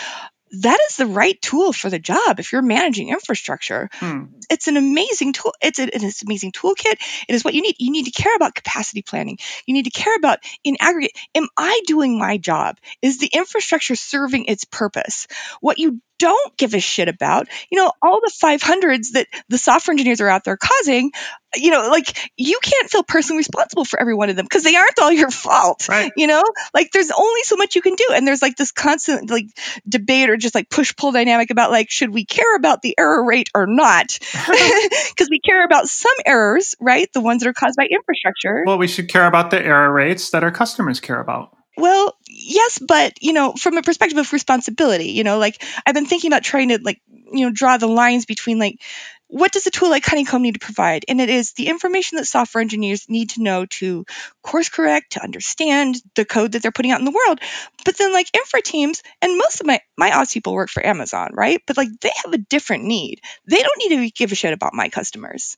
that 0.53 0.79
is 0.89 0.97
the 0.97 1.07
right 1.07 1.41
tool 1.43 1.73
for 1.73 1.91
the 1.91 1.99
job 1.99 2.39
if 2.39 2.53
you're 2.53 2.63
managing 2.63 3.09
infrastructure. 3.09 3.89
Hmm. 3.95 4.25
It's 4.51 4.69
an 4.69 4.77
amazing 4.77 5.33
tool. 5.33 5.55
It's, 5.61 5.79
a, 5.79 5.85
it's 5.85 6.23
an 6.23 6.29
amazing 6.29 6.53
toolkit. 6.53 6.97
It 7.29 7.35
is 7.35 7.45
what 7.45 7.55
you 7.55 7.63
need. 7.63 7.77
You 7.79 7.91
need 7.91 8.07
to 8.07 8.11
care 8.11 8.35
about 8.35 8.55
capacity 8.55 9.03
planning. 9.03 9.39
You 9.67 9.75
need 9.75 9.85
to 9.85 9.91
care 9.91 10.17
about 10.17 10.39
in 10.65 10.77
aggregate. 10.81 11.13
Am 11.35 11.49
I 11.57 11.81
doing 11.87 12.19
my 12.19 12.39
job? 12.39 12.79
Is 13.03 13.19
the 13.19 13.31
infrastructure 13.33 13.97
serving 13.97 14.47
its 14.47 14.65
purpose? 14.65 15.27
What 15.61 15.79
you 15.79 16.01
don't 16.19 16.57
give 16.57 16.75
a 16.75 16.81
shit 16.81 17.09
about, 17.09 17.49
you 17.71 17.79
know, 17.79 17.93
all 18.03 18.21
the 18.21 18.33
500s 18.33 19.13
that 19.13 19.27
the 19.49 19.59
software 19.59 19.93
engineers 19.93 20.21
are 20.21 20.29
out 20.29 20.45
there 20.45 20.57
causing, 20.57 21.13
you 21.55 21.71
know, 21.71 21.89
like 21.91 22.31
you 22.37 22.59
can't 22.63 22.91
feel 22.91 23.03
personally 23.03 23.39
responsible 23.39 23.85
for 23.85 24.01
every 24.01 24.15
one 24.15 24.31
of 24.31 24.37
them 24.37 24.45
because 24.45 24.63
they 24.63 24.77
aren't 24.77 24.99
all 24.99 25.13
your 25.13 25.31
fault. 25.31 25.89
Right. 25.89 26.13
You 26.17 26.27
know, 26.27 26.43
like 26.73 26.91
there's 26.93 27.11
only 27.11 27.43
so 27.43 27.57
much 27.57 27.75
you 27.77 27.83
can 27.83 27.95
do. 27.95 28.07
And 28.15 28.27
there's 28.27 28.43
like 28.43 28.57
this 28.57 28.73
constant 28.73 29.31
like 29.31 29.47
debate 29.89 30.31
or 30.31 30.37
just 30.37 30.55
like 30.55 30.71
push 30.71 30.95
pull 30.97 31.13
dynamic 31.13 31.51
about 31.51 31.71
like, 31.71 31.91
should 31.91 32.11
we 32.11 32.25
care 32.25 32.57
about 32.57 32.83
the 32.83 32.95
error 32.99 33.25
rate 33.25 33.51
or 33.55 33.67
not? 33.67 34.19
Because 35.11 35.29
we 35.31 35.41
care 35.41 35.65
about 35.65 35.89
some 35.89 36.15
errors, 36.25 36.75
right? 36.81 37.11
The 37.13 37.21
ones 37.21 37.43
that 37.43 37.49
are 37.49 37.55
caused 37.55 37.77
by 37.77 37.87
infrastructure. 37.87 38.65
Well, 38.67 38.79
we 38.79 38.89
should 38.89 39.09
care 39.09 39.27
about 39.27 39.51
the 39.51 39.65
error 39.65 39.93
rates 39.93 40.31
that 40.31 40.45
our 40.45 40.51
customers 40.51 41.01
care 41.01 41.21
about. 41.21 41.57
Well, 41.77 42.17
yes, 42.29 42.79
but 42.79 43.23
you 43.23 43.33
know, 43.33 43.53
from 43.53 43.77
a 43.77 43.83
perspective 43.83 44.19
of 44.19 44.33
responsibility, 44.33 45.11
you 45.11 45.25
know, 45.25 45.39
like 45.39 45.63
I've 45.87 45.95
been 45.95 46.07
thinking 46.07 46.31
about 46.31 46.43
trying 46.43 46.69
to 46.71 46.79
like, 46.83 47.01
you 47.33 47.47
know, 47.47 47.53
draw 47.53 47.77
the 47.77 47.87
lines 47.87 48.25
between 48.25 48.59
like 48.59 48.81
what 49.29 49.53
does 49.53 49.67
a 49.67 49.71
tool 49.71 49.91
like 49.91 50.05
Honeycomb 50.05 50.43
need 50.43 50.55
to 50.55 50.61
provide? 50.61 51.05
And 51.09 51.21
it 51.21 51.29
is 51.29 51.53
the 51.53 51.69
information 51.69 52.17
that 52.17 52.27
software 52.27 52.63
engineers 52.63 53.09
need 53.09 53.31
to 53.31 53.43
know 53.43 53.67
to 53.67 54.05
course 54.43 54.69
correct, 54.69 55.13
to 55.13 55.23
understand 55.23 55.97
the 56.15 56.25
code 56.25 56.53
that 56.53 56.63
they're 56.63 56.73
putting 56.73 56.93
out 56.93 57.01
in 57.01 57.05
the 57.05 57.11
world. 57.11 57.41
But 57.85 57.99
then 57.99 58.13
like 58.13 58.35
infra 58.35 58.63
teams, 58.63 59.03
and 59.21 59.37
most 59.37 59.61
of 59.61 59.67
my 59.67 59.81
my 59.97 60.13
ops 60.13 60.35
people 60.35 60.55
work 60.55 60.71
for 60.71 60.85
Amazon, 60.85 61.31
right? 61.33 61.61
But 61.67 61.77
like 61.77 61.89
they 62.01 62.13
have 62.25 62.33
a 62.33 62.39
different 62.39 62.85
need. 62.85 63.21
They 63.49 63.63
don't 63.63 63.79
need 63.79 63.97
to 63.97 64.11
give 64.11 64.33
a 64.33 64.37
shit 64.37 64.53
about 64.53 64.75
my 64.75 64.89
customers. 64.89 65.57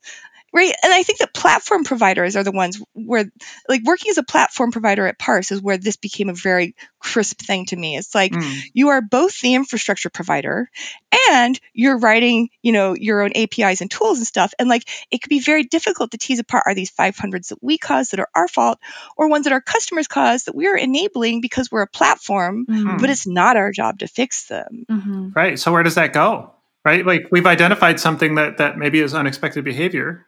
Right. 0.53 0.73
And 0.83 0.93
I 0.93 1.03
think 1.03 1.19
that 1.19 1.33
platform 1.33 1.83
providers 1.83 2.35
are 2.35 2.43
the 2.43 2.51
ones 2.51 2.81
where 2.93 3.25
like 3.67 3.83
working 3.83 4.09
as 4.09 4.17
a 4.17 4.23
platform 4.23 4.71
provider 4.71 5.05
at 5.07 5.19
Parse 5.19 5.51
is 5.51 5.61
where 5.61 5.77
this 5.77 5.97
became 5.97 6.29
a 6.29 6.33
very 6.33 6.75
crisp 6.99 7.39
thing 7.41 7.65
to 7.67 7.75
me. 7.75 7.97
It's 7.97 8.13
like 8.15 8.33
Hmm. 8.33 8.51
you 8.73 8.89
are 8.89 9.01
both 9.01 9.39
the 9.41 9.53
infrastructure 9.55 10.09
provider 10.09 10.69
and 11.31 11.59
you're 11.73 11.97
writing, 11.99 12.49
you 12.61 12.71
know, 12.71 12.93
your 12.95 13.21
own 13.21 13.31
APIs 13.35 13.81
and 13.81 13.89
tools 13.91 14.17
and 14.17 14.27
stuff. 14.27 14.53
And 14.59 14.67
like 14.69 14.83
it 15.11 15.21
could 15.21 15.29
be 15.29 15.39
very 15.39 15.63
difficult 15.63 16.11
to 16.11 16.17
tease 16.17 16.39
apart 16.39 16.63
are 16.65 16.73
these 16.75 16.91
500s 16.91 17.49
that 17.49 17.59
we 17.61 17.77
cause 17.77 18.09
that 18.09 18.19
are 18.19 18.29
our 18.35 18.47
fault 18.47 18.79
or 19.17 19.29
ones 19.29 19.43
that 19.45 19.53
our 19.53 19.61
customers 19.61 20.07
cause 20.07 20.43
that 20.45 20.55
we're 20.55 20.77
enabling 20.77 21.41
because 21.41 21.71
we're 21.71 21.81
a 21.83 21.87
platform, 21.87 22.65
Mhm. 22.67 22.99
but 22.99 23.09
it's 23.09 23.27
not 23.27 23.55
our 23.57 23.71
job 23.71 23.99
to 23.99 24.07
fix 24.07 24.47
them. 24.47 24.85
Mhm. 24.89 25.35
Right. 25.35 25.57
So 25.59 25.71
where 25.71 25.83
does 25.83 25.95
that 25.95 26.11
go? 26.13 26.53
Right. 26.85 27.05
Like 27.05 27.27
we've 27.31 27.45
identified 27.45 27.99
something 27.99 28.35
that 28.35 28.57
that 28.57 28.77
maybe 28.77 28.99
is 29.01 29.13
unexpected 29.13 29.63
behavior, 29.65 30.25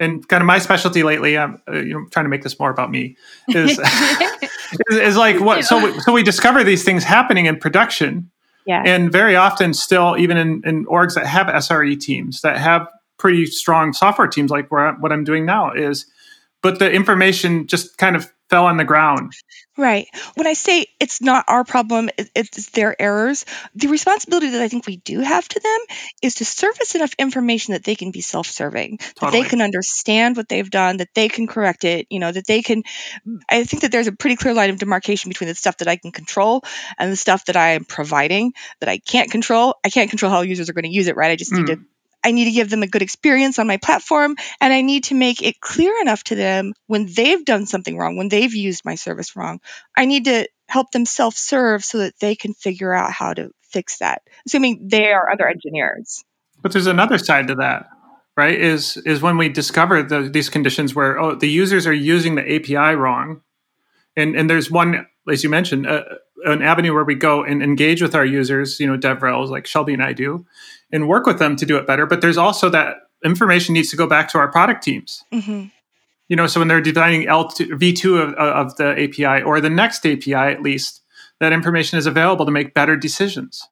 and 0.00 0.26
kind 0.28 0.40
of 0.40 0.46
my 0.46 0.58
specialty 0.58 1.02
lately. 1.02 1.38
I'm 1.38 1.60
uh, 1.68 1.78
you 1.78 1.94
know 1.94 2.06
trying 2.10 2.24
to 2.24 2.28
make 2.30 2.42
this 2.42 2.58
more 2.58 2.70
about 2.70 2.90
me. 2.90 3.16
Is 3.48 3.78
is, 4.90 4.96
is 4.98 5.16
like 5.16 5.40
what? 5.40 5.64
So 5.64 5.84
we, 5.84 6.00
so 6.00 6.12
we 6.12 6.22
discover 6.22 6.64
these 6.64 6.84
things 6.84 7.04
happening 7.04 7.46
in 7.46 7.58
production, 7.58 8.30
Yeah. 8.66 8.82
and 8.84 9.10
very 9.12 9.36
often 9.36 9.74
still 9.74 10.16
even 10.18 10.36
in, 10.36 10.62
in 10.64 10.84
orgs 10.86 11.14
that 11.14 11.26
have 11.26 11.46
SRE 11.46 11.98
teams 12.00 12.40
that 12.42 12.58
have 12.58 12.88
pretty 13.18 13.46
strong 13.46 13.92
software 13.92 14.26
teams 14.28 14.50
like 14.50 14.70
where 14.70 14.92
what 14.94 15.12
I'm 15.12 15.24
doing 15.24 15.46
now 15.46 15.72
is, 15.72 16.06
but 16.62 16.78
the 16.78 16.90
information 16.90 17.66
just 17.66 17.96
kind 17.98 18.16
of 18.16 18.30
fell 18.50 18.66
on 18.66 18.76
the 18.76 18.84
ground. 18.84 19.32
Right. 19.76 20.06
When 20.34 20.46
I 20.46 20.52
say 20.52 20.86
it's 21.00 21.20
not 21.20 21.46
our 21.48 21.64
problem, 21.64 22.08
it's 22.16 22.70
their 22.70 23.00
errors, 23.00 23.44
the 23.74 23.88
responsibility 23.88 24.50
that 24.50 24.62
I 24.62 24.68
think 24.68 24.86
we 24.86 24.98
do 24.98 25.20
have 25.20 25.48
to 25.48 25.60
them 25.60 25.78
is 26.22 26.36
to 26.36 26.44
surface 26.44 26.94
enough 26.94 27.12
information 27.18 27.72
that 27.72 27.82
they 27.82 27.96
can 27.96 28.12
be 28.12 28.20
self 28.20 28.46
serving, 28.46 28.98
totally. 28.98 29.14
that 29.20 29.32
they 29.32 29.48
can 29.48 29.60
understand 29.60 30.36
what 30.36 30.48
they've 30.48 30.70
done, 30.70 30.98
that 30.98 31.08
they 31.14 31.28
can 31.28 31.48
correct 31.48 31.84
it, 31.84 32.06
you 32.10 32.20
know, 32.20 32.30
that 32.30 32.46
they 32.46 32.62
can. 32.62 32.84
I 33.48 33.64
think 33.64 33.82
that 33.82 33.90
there's 33.90 34.06
a 34.06 34.12
pretty 34.12 34.36
clear 34.36 34.54
line 34.54 34.70
of 34.70 34.78
demarcation 34.78 35.28
between 35.28 35.48
the 35.48 35.54
stuff 35.56 35.78
that 35.78 35.88
I 35.88 35.96
can 35.96 36.12
control 36.12 36.62
and 36.96 37.10
the 37.10 37.16
stuff 37.16 37.46
that 37.46 37.56
I 37.56 37.70
am 37.70 37.84
providing 37.84 38.52
that 38.78 38.88
I 38.88 38.98
can't 38.98 39.30
control. 39.30 39.74
I 39.84 39.90
can't 39.90 40.10
control 40.10 40.30
how 40.30 40.42
users 40.42 40.70
are 40.70 40.74
going 40.74 40.84
to 40.84 40.90
use 40.90 41.08
it, 41.08 41.16
right? 41.16 41.32
I 41.32 41.36
just 41.36 41.52
mm. 41.52 41.58
need 41.58 41.66
to 41.66 41.80
I 42.24 42.32
need 42.32 42.46
to 42.46 42.50
give 42.52 42.70
them 42.70 42.82
a 42.82 42.86
good 42.86 43.02
experience 43.02 43.58
on 43.58 43.66
my 43.66 43.76
platform, 43.76 44.36
and 44.60 44.72
I 44.72 44.80
need 44.80 45.04
to 45.04 45.14
make 45.14 45.42
it 45.42 45.60
clear 45.60 46.00
enough 46.00 46.24
to 46.24 46.34
them 46.34 46.72
when 46.86 47.06
they've 47.06 47.44
done 47.44 47.66
something 47.66 47.96
wrong, 47.96 48.16
when 48.16 48.28
they've 48.28 48.54
used 48.54 48.84
my 48.84 48.94
service 48.94 49.36
wrong. 49.36 49.60
I 49.96 50.06
need 50.06 50.24
to 50.24 50.48
help 50.68 50.90
them 50.90 51.04
self 51.04 51.36
serve 51.36 51.84
so 51.84 51.98
that 51.98 52.18
they 52.18 52.34
can 52.34 52.54
figure 52.54 52.92
out 52.92 53.12
how 53.12 53.34
to 53.34 53.50
fix 53.62 53.98
that, 53.98 54.22
assuming 54.46 54.88
they 54.88 55.12
are 55.12 55.30
other 55.30 55.46
engineers. 55.46 56.24
But 56.62 56.72
there's 56.72 56.86
another 56.86 57.18
side 57.18 57.48
to 57.48 57.56
that, 57.56 57.90
right? 58.36 58.58
Is 58.58 58.96
is 58.96 59.20
when 59.20 59.36
we 59.36 59.48
discover 59.50 60.02
the, 60.02 60.22
these 60.22 60.48
conditions 60.48 60.94
where 60.94 61.18
oh 61.18 61.34
the 61.34 61.48
users 61.48 61.86
are 61.86 61.92
using 61.92 62.36
the 62.36 62.54
API 62.56 62.96
wrong, 62.96 63.42
and 64.16 64.34
and 64.34 64.48
there's 64.48 64.70
one 64.70 65.06
as 65.30 65.42
you 65.42 65.50
mentioned, 65.50 65.86
uh, 65.86 66.02
an 66.44 66.62
avenue 66.62 66.92
where 66.92 67.04
we 67.04 67.14
go 67.14 67.42
and 67.42 67.62
engage 67.62 68.02
with 68.02 68.14
our 68.14 68.24
users, 68.24 68.78
you 68.78 68.86
know, 68.86 68.98
DevRels 68.98 69.48
like 69.48 69.66
Shelby 69.66 69.94
and 69.94 70.02
I 70.02 70.12
do, 70.12 70.44
and 70.94 71.08
work 71.08 71.26
with 71.26 71.40
them 71.40 71.56
to 71.56 71.66
do 71.66 71.76
it 71.76 71.86
better. 71.86 72.06
But 72.06 72.20
there's 72.20 72.38
also 72.38 72.70
that 72.70 72.98
information 73.24 73.74
needs 73.74 73.90
to 73.90 73.96
go 73.96 74.06
back 74.06 74.28
to 74.30 74.38
our 74.38 74.50
product 74.50 74.84
teams. 74.84 75.24
Mm-hmm. 75.32 75.64
You 76.28 76.36
know, 76.36 76.46
so 76.46 76.60
when 76.60 76.68
they're 76.68 76.80
designing 76.80 77.26
L2, 77.26 77.70
V2 77.72 78.22
of, 78.22 78.34
of 78.34 78.76
the 78.76 78.92
API 78.92 79.42
or 79.42 79.60
the 79.60 79.68
next 79.68 80.06
API 80.06 80.34
at 80.34 80.62
least, 80.62 81.02
that 81.40 81.52
information 81.52 81.98
is 81.98 82.06
available 82.06 82.46
to 82.46 82.52
make 82.52 82.74
better 82.74 82.96
decisions. 82.96 83.68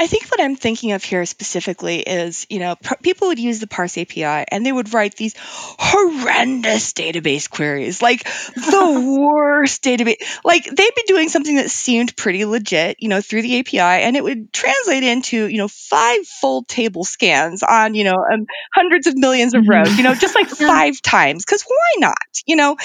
I 0.00 0.06
think 0.06 0.30
what 0.30 0.40
I'm 0.40 0.56
thinking 0.56 0.92
of 0.92 1.04
here 1.04 1.26
specifically 1.26 2.00
is, 2.00 2.46
you 2.48 2.58
know, 2.58 2.76
pr- 2.76 2.94
people 3.02 3.28
would 3.28 3.38
use 3.38 3.60
the 3.60 3.66
parse 3.66 3.98
API 3.98 4.24
and 4.24 4.64
they 4.64 4.72
would 4.72 4.94
write 4.94 5.16
these 5.16 5.34
horrendous 5.38 6.92
database 6.94 7.48
queries, 7.50 8.00
like 8.00 8.24
the 8.54 9.16
worst 9.34 9.82
database. 9.84 10.16
Like 10.42 10.64
they'd 10.64 10.94
be 10.94 11.02
doing 11.06 11.28
something 11.28 11.56
that 11.56 11.70
seemed 11.70 12.16
pretty 12.16 12.44
legit, 12.44 12.96
you 13.00 13.08
know, 13.08 13.20
through 13.20 13.42
the 13.42 13.60
API, 13.60 13.78
and 13.78 14.16
it 14.16 14.24
would 14.24 14.52
translate 14.52 15.02
into, 15.02 15.46
you 15.46 15.58
know, 15.58 15.68
five 15.68 16.26
full 16.26 16.64
table 16.64 17.04
scans 17.04 17.62
on, 17.62 17.94
you 17.94 18.04
know, 18.04 18.16
um, 18.32 18.46
hundreds 18.74 19.06
of 19.06 19.16
millions 19.16 19.54
of 19.54 19.68
rows, 19.68 19.96
you 19.96 20.02
know, 20.02 20.14
just 20.14 20.34
like 20.34 20.48
five 20.48 21.00
times. 21.02 21.44
Because 21.44 21.62
why 21.62 21.94
not, 21.98 22.16
you 22.46 22.56
know? 22.56 22.76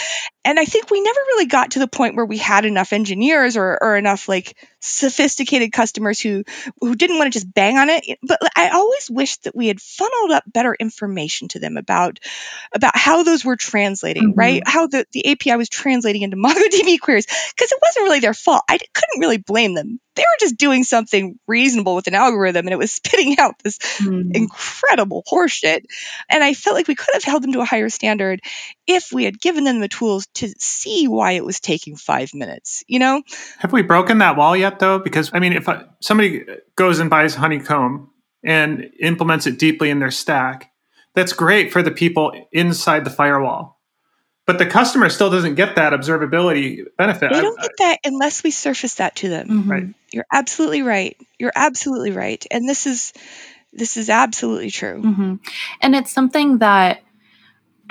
And 0.44 0.60
I 0.60 0.66
think 0.66 0.90
we 0.90 1.02
never 1.02 1.20
really 1.20 1.46
got 1.46 1.72
to 1.72 1.80
the 1.80 1.88
point 1.88 2.16
where 2.16 2.26
we 2.26 2.38
had 2.38 2.66
enough 2.66 2.94
engineers 2.94 3.56
or, 3.56 3.78
or 3.82 3.98
enough 3.98 4.28
like 4.28 4.56
sophisticated 4.80 5.72
customers 5.72 6.20
who 6.20 6.44
who 6.80 6.96
didn't 6.96 7.18
want 7.18 7.32
to 7.32 7.38
just 7.40 7.54
bang 7.54 7.78
on 7.78 7.90
it. 7.90 8.04
But 8.24 8.40
i 8.56 8.70
always 8.70 9.10
wished 9.10 9.44
that 9.44 9.56
we 9.56 9.68
had 9.68 9.82
funneled 9.82 10.32
up 10.32 10.44
better 10.48 10.74
information 10.74 11.48
to 11.50 11.60
them 11.60 11.78
about 11.78 12.20
about 12.74 12.96
how 12.96 13.24
those 13.24 13.44
were 13.44 13.56
translating 13.56 14.30
mm-hmm. 14.30 14.40
right? 14.40 14.64
How 14.66 14.88
the, 14.88 15.06
the 15.12 15.32
api 15.32 15.56
was 15.56 15.70
translating 15.70 16.22
into 16.22 16.38
mongodb 16.38 17.00
queries. 17.00 17.26
Because 17.26 17.72
it 17.72 17.80
wasn't 17.82 18.04
really 18.04 18.20
their 18.20 18.34
fault. 18.34 18.64
I 18.70 18.78
couldn't 18.78 19.20
really 19.20 19.38
blame 19.38 19.74
them 19.74 20.00
they 20.16 20.22
were 20.22 20.40
just 20.40 20.58
doing 20.58 20.84
something 20.84 21.40
reasonable 21.48 21.96
with 21.96 22.08
an 22.08 22.16
algorithm 22.16 22.66
and 22.66 22.74
it 22.74 22.78
was 22.78 22.92
spitting 23.00 23.38
out 23.40 23.56
this 23.64 23.78
mm. 24.00 24.36
incredible 24.36 25.24
horseshit. 25.30 25.86
And 26.30 26.44
I 26.44 26.54
felt 26.54 26.76
like 26.76 26.88
we 26.88 26.96
could 26.96 27.14
have 27.14 27.24
held 27.24 27.44
them 27.44 27.54
to 27.54 27.62
a 27.62 27.66
higher 27.66 27.90
standard 27.90 28.42
if 28.88 29.12
we 29.12 29.24
had 29.24 29.40
given 29.40 29.64
them 29.64 29.80
the 29.80 29.88
tools 29.88 30.28
to 30.36 30.54
see 30.58 31.08
why 31.08 31.34
it 31.34 31.46
was 31.46 31.60
taking 31.60 31.96
five 31.96 32.34
minutes, 32.34 32.84
you 32.88 33.00
know? 33.00 33.22
Have 33.60 33.72
we 33.72 33.82
broken 33.82 34.20
that 34.20 34.36
wall 34.36 34.56
yet, 34.56 34.80
though? 34.80 35.00
Because, 35.00 35.32
I 35.34 35.40
mean, 35.40 35.54
if 35.54 35.68
somebody 36.02 36.46
goes 36.76 37.00
and 37.00 37.10
buys 37.10 37.36
Honeycomb 37.36 38.10
and 38.44 38.90
implements 39.00 39.48
it 39.48 39.60
deeply 39.60 39.90
in 39.90 40.00
their 40.00 40.12
stack, 40.12 40.72
that's 41.16 41.34
great 41.34 41.72
for 41.72 41.82
the 41.82 41.92
people 41.92 42.32
inside 42.52 43.04
the 43.04 43.10
firewall 43.10 43.79
but 44.50 44.58
the 44.58 44.66
customer 44.66 45.10
still 45.10 45.30
doesn't 45.30 45.54
get 45.54 45.76
that 45.76 45.94
observability 45.94 46.84
benefit. 46.98 47.32
They 47.32 47.40
don't 47.40 47.62
get 47.62 47.70
that 47.78 48.00
unless 48.04 48.44
we 48.44 48.50
surface 48.50 48.96
that 48.96 49.18
to 49.18 49.30
them. 49.30 49.48
Mm-hmm. 49.48 49.72
Right. 49.72 49.88
You're 50.12 50.26
absolutely 50.34 50.82
right. 50.82 51.16
You're 51.38 51.52
absolutely 51.56 52.10
right. 52.10 52.44
And 52.50 52.68
this 52.68 52.88
is 52.88 53.14
this 53.72 53.96
is 53.96 54.10
absolutely 54.10 54.72
true. 54.72 55.04
Mm-hmm. 55.04 55.36
And 55.84 55.96
it's 55.96 56.12
something 56.12 56.58
that 56.58 57.04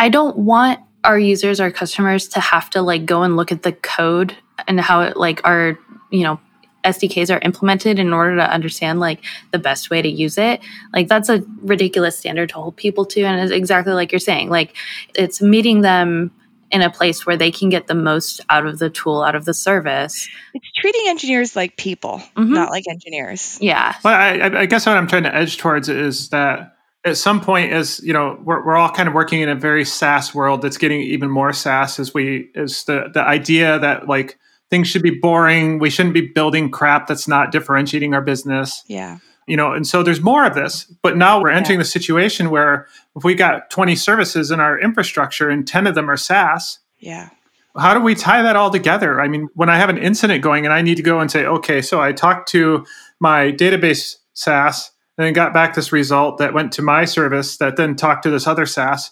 I 0.01 0.09
don't 0.09 0.37
want 0.37 0.81
our 1.05 1.17
users, 1.17 1.61
our 1.61 1.71
customers 1.71 2.27
to 2.31 2.41
have 2.41 2.71
to 2.71 2.83
like 2.83 3.07
go 3.07 3.23
and 3.23 3.37
look 3.37 3.53
at 3.53 3.63
the 3.63 3.71
code 3.71 4.37
and 4.67 4.81
how 4.81 5.03
it 5.03 5.17
like 5.17 5.41
our, 5.45 5.79
you 6.11 6.25
know, 6.25 6.41
SDKs 6.83 7.33
are 7.33 7.39
implemented 7.39 8.01
in 8.01 8.13
order 8.13 8.35
to 8.35 8.53
understand 8.53 8.99
like 8.99 9.21
the 9.53 9.61
best 9.61 9.91
way 9.91 10.03
to 10.03 10.09
use 10.09 10.37
it. 10.39 10.61
Like 10.93 11.07
that's 11.07 11.29
a 11.29 11.45
ridiculous 11.61 12.19
standard 12.19 12.49
to 12.49 12.57
hold 12.57 12.75
people 12.75 13.05
to 13.07 13.23
and 13.23 13.41
it's 13.41 13.53
exactly 13.53 13.93
like 13.93 14.11
you're 14.11 14.19
saying. 14.19 14.51
Like 14.51 14.75
it's 15.15 15.41
meeting 15.41 15.83
them 15.83 16.33
in 16.71 16.83
a 16.83 16.91
place 16.91 17.27
where 17.27 17.37
they 17.37 17.51
can 17.51 17.69
get 17.69 17.87
the 17.87 17.95
most 17.95 18.41
out 18.51 18.67
of 18.67 18.79
the 18.79 18.91
tool, 18.91 19.23
out 19.23 19.35
of 19.35 19.45
the 19.45 19.55
service. 19.55 20.29
It's 20.55 20.73
treating 20.77 21.05
engineers 21.07 21.57
like 21.57 21.77
people, 21.77 22.23
mm-hmm. 22.37 22.53
not 22.53 22.71
like 22.71 22.85
engineers. 22.89 23.59
Yeah. 23.61 23.95
Well, 24.05 24.15
I, 24.15 24.61
I, 24.61 24.67
guess 24.67 24.87
what 24.87 24.97
I'm 24.97 25.07
trying 25.07 25.23
to 25.25 25.35
edge 25.35 25.59
towards 25.59 25.89
is 25.89 26.29
that 26.31 26.77
at 27.05 27.17
some 27.17 27.41
point, 27.41 27.73
as 27.73 28.01
you 28.01 28.13
know, 28.13 28.39
we're, 28.43 28.65
we're 28.65 28.77
all 28.77 28.91
kind 28.91 29.09
of 29.09 29.15
working 29.15 29.41
in 29.41 29.49
a 29.49 29.55
very 29.55 29.85
SaaS 29.85 30.35
world 30.35 30.63
that's 30.63 30.79
getting 30.79 31.01
even 31.01 31.31
more 31.31 31.53
SaaS 31.53 31.99
as 31.99 32.13
we 32.13 32.51
as 32.55 32.85
the 32.85 33.11
the 33.13 33.23
idea 33.23 33.79
that 33.79 34.09
like 34.09 34.39
things 34.69 34.89
should 34.89 35.03
be 35.03 35.19
boring. 35.19 35.79
We 35.79 35.91
shouldn't 35.91 36.15
be 36.15 36.27
building 36.27 36.71
crap 36.71 37.07
that's 37.07 37.29
not 37.29 37.53
differentiating 37.53 38.15
our 38.15 38.23
business. 38.23 38.83
Yeah 38.87 39.19
you 39.49 39.57
know 39.57 39.73
and 39.73 39.87
so 39.87 40.03
there's 40.03 40.21
more 40.21 40.47
of 40.47 40.55
this 40.55 40.85
but 41.03 41.17
now 41.17 41.41
we're 41.41 41.51
entering 41.51 41.79
yeah. 41.79 41.83
the 41.83 41.89
situation 41.89 42.51
where 42.51 42.87
if 43.17 43.25
we 43.25 43.35
got 43.35 43.71
20 43.71 43.97
services 43.97 44.51
in 44.51 44.61
our 44.61 44.79
infrastructure 44.79 45.49
and 45.49 45.67
10 45.67 45.87
of 45.87 45.95
them 45.95 46.11
are 46.11 46.17
saas 46.17 46.79
yeah. 47.01 47.31
how 47.77 47.95
do 47.95 48.01
we 48.01 48.15
tie 48.15 48.43
that 48.43 48.57
all 48.57 48.71
together? 48.71 49.21
I 49.21 49.29
mean 49.29 49.49
when 49.55 49.69
i 49.69 49.77
have 49.77 49.89
an 49.89 49.99
incident 49.99 50.43
going 50.43 50.65
and 50.65 50.73
i 50.73 50.83
need 50.83 50.97
to 50.97 51.03
go 51.03 51.21
and 51.21 51.31
say 51.31 51.45
okay 51.45 51.83
so 51.83 52.01
i 52.01 52.13
talked 52.13 52.49
to 52.51 52.87
my 53.21 53.53
database 53.53 54.17
saas 54.35 54.91
and 55.17 55.27
then 55.27 55.33
got 55.33 55.53
back 55.53 55.75
this 55.75 55.93
result 55.93 56.39
that 56.39 56.55
went 56.55 56.73
to 56.73 56.83
my 56.83 57.05
service 57.05 57.57
that 57.57 57.77
then 57.77 57.97
talked 57.97 58.23
to 58.23 58.31
this 58.31 58.47
other 58.47 58.67
saas 58.67 59.11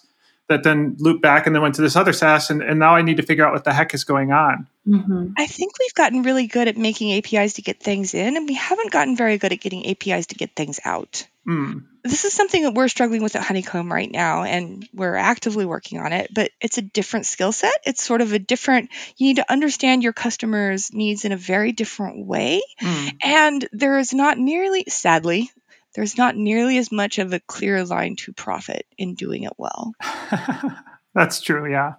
that 0.49 0.63
then 0.63 0.95
looped 0.99 1.21
back 1.21 1.45
and 1.45 1.55
then 1.55 1.61
went 1.61 1.75
to 1.75 1.81
this 1.81 1.95
other 1.95 2.13
SaaS, 2.13 2.49
and, 2.49 2.61
and 2.61 2.79
now 2.79 2.95
I 2.95 3.01
need 3.01 3.17
to 3.17 3.23
figure 3.23 3.45
out 3.45 3.53
what 3.53 3.63
the 3.63 3.73
heck 3.73 3.93
is 3.93 4.03
going 4.03 4.31
on. 4.31 4.67
Mm-hmm. 4.87 5.33
I 5.37 5.45
think 5.45 5.73
we've 5.79 5.93
gotten 5.93 6.23
really 6.23 6.47
good 6.47 6.69
at 6.69 6.77
making 6.77 7.11
APIs 7.13 7.53
to 7.53 7.61
get 7.61 7.81
things 7.81 8.13
in, 8.13 8.37
and 8.37 8.47
we 8.47 8.53
haven't 8.53 8.91
gotten 8.91 9.17
very 9.17 9.37
good 9.37 9.51
at 9.51 9.59
getting 9.59 9.85
APIs 9.85 10.27
to 10.27 10.35
get 10.35 10.55
things 10.55 10.79
out. 10.85 11.27
Mm. 11.45 11.83
This 12.03 12.23
is 12.23 12.33
something 12.33 12.63
that 12.63 12.73
we're 12.73 12.87
struggling 12.87 13.21
with 13.21 13.35
at 13.35 13.43
Honeycomb 13.43 13.91
right 13.91 14.09
now, 14.09 14.43
and 14.43 14.87
we're 14.93 15.15
actively 15.15 15.65
working 15.65 15.99
on 15.99 16.13
it, 16.13 16.33
but 16.33 16.51
it's 16.61 16.77
a 16.77 16.81
different 16.81 17.25
skill 17.25 17.51
set. 17.51 17.75
It's 17.85 18.03
sort 18.03 18.21
of 18.21 18.31
a 18.31 18.39
different, 18.39 18.89
you 19.17 19.27
need 19.27 19.37
to 19.37 19.51
understand 19.51 20.03
your 20.03 20.13
customers' 20.13 20.93
needs 20.93 21.25
in 21.25 21.33
a 21.33 21.37
very 21.37 21.73
different 21.73 22.25
way. 22.25 22.61
Mm. 22.81 23.17
And 23.23 23.69
there 23.73 23.97
is 23.97 24.13
not 24.13 24.37
nearly, 24.37 24.85
sadly, 24.87 25.51
there's 25.97 26.15
not 26.15 26.37
nearly 26.37 26.77
as 26.77 26.91
much 26.91 27.17
of 27.17 27.33
a 27.33 27.39
clear 27.39 27.83
line 27.83 28.15
to 28.17 28.31
profit 28.31 28.85
in 28.99 29.15
doing 29.15 29.43
it 29.43 29.53
well. 29.57 29.93
That's 31.15 31.41
true. 31.41 31.69
Yeah. 31.69 31.93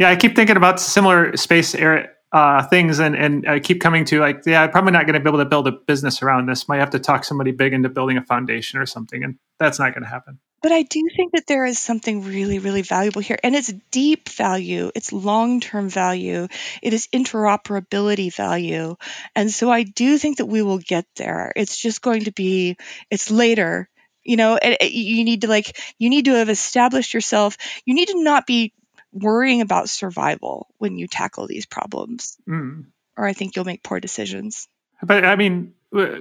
Yeah. 0.00 0.10
I 0.10 0.16
keep 0.16 0.34
thinking 0.34 0.56
about 0.56 0.80
similar 0.80 1.36
space 1.36 1.76
air 1.76 2.12
uh, 2.32 2.66
things 2.66 2.98
and, 2.98 3.14
and 3.14 3.48
I 3.48 3.60
keep 3.60 3.80
coming 3.80 4.04
to 4.06 4.18
like, 4.18 4.42
yeah, 4.44 4.64
I'm 4.64 4.70
probably 4.72 4.90
not 4.90 5.06
going 5.06 5.14
to 5.14 5.20
be 5.20 5.28
able 5.28 5.38
to 5.38 5.44
build 5.44 5.68
a 5.68 5.72
business 5.72 6.22
around 6.22 6.46
this. 6.46 6.68
Might 6.68 6.80
have 6.80 6.90
to 6.90 6.98
talk 6.98 7.24
somebody 7.24 7.52
big 7.52 7.72
into 7.72 7.88
building 7.88 8.16
a 8.16 8.22
foundation 8.22 8.80
or 8.80 8.84
something. 8.84 9.22
And 9.22 9.38
that's 9.60 9.78
not 9.78 9.94
going 9.94 10.02
to 10.02 10.08
happen. 10.08 10.40
But 10.60 10.72
I 10.72 10.82
do 10.82 11.08
think 11.14 11.32
that 11.32 11.46
there 11.46 11.64
is 11.64 11.78
something 11.78 12.24
really, 12.24 12.58
really 12.58 12.82
valuable 12.82 13.20
here. 13.20 13.38
And 13.42 13.54
it's 13.54 13.72
deep 13.90 14.28
value, 14.28 14.90
it's 14.94 15.12
long 15.12 15.60
term 15.60 15.88
value, 15.88 16.48
it 16.82 16.92
is 16.92 17.08
interoperability 17.08 18.34
value. 18.34 18.96
And 19.36 19.50
so 19.50 19.70
I 19.70 19.84
do 19.84 20.18
think 20.18 20.38
that 20.38 20.46
we 20.46 20.62
will 20.62 20.78
get 20.78 21.06
there. 21.16 21.52
It's 21.54 21.76
just 21.76 22.02
going 22.02 22.24
to 22.24 22.32
be, 22.32 22.76
it's 23.10 23.30
later. 23.30 23.88
You 24.24 24.36
know, 24.36 24.58
you 24.82 25.24
need 25.24 25.42
to 25.42 25.48
like, 25.48 25.78
you 25.98 26.10
need 26.10 26.26
to 26.26 26.32
have 26.32 26.50
established 26.50 27.14
yourself. 27.14 27.56
You 27.86 27.94
need 27.94 28.08
to 28.08 28.22
not 28.22 28.46
be 28.46 28.74
worrying 29.12 29.62
about 29.62 29.88
survival 29.88 30.68
when 30.76 30.98
you 30.98 31.06
tackle 31.06 31.46
these 31.46 31.64
problems. 31.64 32.36
Mm. 32.46 32.86
Or 33.16 33.26
I 33.26 33.32
think 33.32 33.56
you'll 33.56 33.64
make 33.64 33.82
poor 33.82 34.00
decisions. 34.00 34.68
But 35.02 35.24
I 35.24 35.36
mean, 35.36 35.72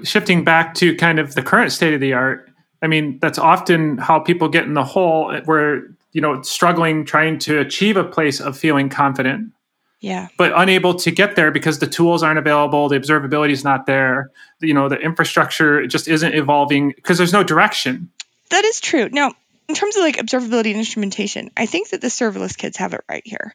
shifting 0.04 0.44
back 0.44 0.76
to 0.76 0.96
kind 0.96 1.20
of 1.20 1.36
the 1.36 1.42
current 1.42 1.72
state 1.72 1.94
of 1.94 2.00
the 2.00 2.14
art, 2.14 2.50
I 2.82 2.88
mean, 2.88 3.20
that's 3.20 3.40
often 3.40 3.98
how 3.98 4.20
people 4.20 4.50
get 4.50 4.66
in 4.66 4.74
the 4.74 4.84
hole 4.84 5.36
where, 5.46 5.84
you 6.12 6.22
know, 6.22 6.42
struggling 6.42 7.06
trying 7.06 7.40
to 7.40 7.60
achieve 7.60 7.98
a 7.98 8.04
place 8.04 8.40
of 8.40 8.58
feeling 8.58 8.90
confident. 8.90 9.52
Yeah. 10.00 10.28
But 10.38 10.54
unable 10.56 10.94
to 10.96 11.12
get 11.12 11.36
there 11.36 11.50
because 11.52 11.80
the 11.80 11.88
tools 11.88 12.22
aren't 12.22 12.38
available, 12.38 12.88
the 12.88 13.00
observability 13.00 13.52
is 13.52 13.64
not 13.64 13.88
there, 13.88 14.30
you 14.60 14.74
know, 14.74 14.90
the 14.90 14.98
infrastructure 14.98 15.88
just 15.88 16.08
isn't 16.08 16.36
evolving 16.36 16.90
because 16.96 17.18
there's 17.18 17.34
no 17.34 17.44
direction. 17.44 18.12
That 18.52 18.64
is 18.64 18.80
true. 18.80 19.10
Now, 19.12 19.34
in 19.68 19.76
terms 19.76 19.98
of 19.98 20.04
like 20.04 20.18
observability 20.18 20.70
and 20.70 20.78
instrumentation, 20.78 21.52
I 21.58 21.66
think 21.66 21.90
that 21.90 22.00
the 22.00 22.08
serverless 22.08 22.58
kids 22.58 22.78
have 22.78 22.94
it 22.94 23.04
right 23.10 23.24
here. 23.26 23.54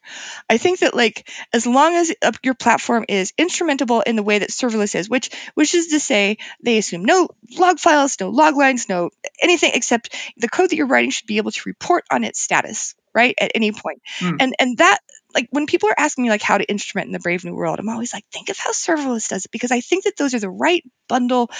I 0.48 0.58
think 0.58 0.80
that 0.80 0.94
like 0.94 1.28
as 1.52 1.66
long 1.66 1.94
as 1.94 2.14
your 2.42 2.54
platform 2.54 3.06
is 3.08 3.32
instrumentable 3.38 4.02
in 4.02 4.16
the 4.16 4.22
way 4.22 4.38
that 4.38 4.50
serverless 4.50 4.94
is, 4.94 5.08
which 5.08 5.30
which 5.54 5.74
is 5.74 5.88
to 5.88 6.00
say 6.00 6.36
they 6.62 6.76
assume 6.78 7.04
no 7.04 7.28
log 7.58 7.78
files, 7.78 8.16
no 8.20 8.28
log 8.28 8.56
lines, 8.56 8.88
no 8.88 9.10
anything 9.40 9.72
except 9.74 10.14
the 10.36 10.48
code 10.48 10.70
that 10.70 10.76
you're 10.76 10.86
writing 10.86 11.10
should 11.10 11.26
be 11.26 11.38
able 11.38 11.50
to 11.50 11.62
report 11.64 12.04
on 12.10 12.24
its 12.24 12.40
status 12.40 12.94
right 13.14 13.34
at 13.38 13.52
any 13.54 13.72
point 13.72 14.00
mm. 14.20 14.36
and 14.40 14.54
and 14.58 14.78
that 14.78 14.98
like 15.34 15.48
when 15.50 15.66
people 15.66 15.88
are 15.88 15.94
asking 15.98 16.24
me 16.24 16.30
like 16.30 16.42
how 16.42 16.58
to 16.58 16.64
instrument 16.64 17.06
in 17.06 17.12
the 17.12 17.18
brave 17.18 17.44
new 17.44 17.54
world 17.54 17.78
i'm 17.78 17.88
always 17.88 18.12
like 18.12 18.24
think 18.32 18.48
of 18.48 18.58
how 18.58 18.72
serverless 18.72 19.28
does 19.28 19.44
it 19.44 19.50
because 19.50 19.70
i 19.70 19.80
think 19.80 20.04
that 20.04 20.16
those 20.16 20.34
are 20.34 20.40
the 20.40 20.48
right 20.48 20.82
bundle 21.08 21.50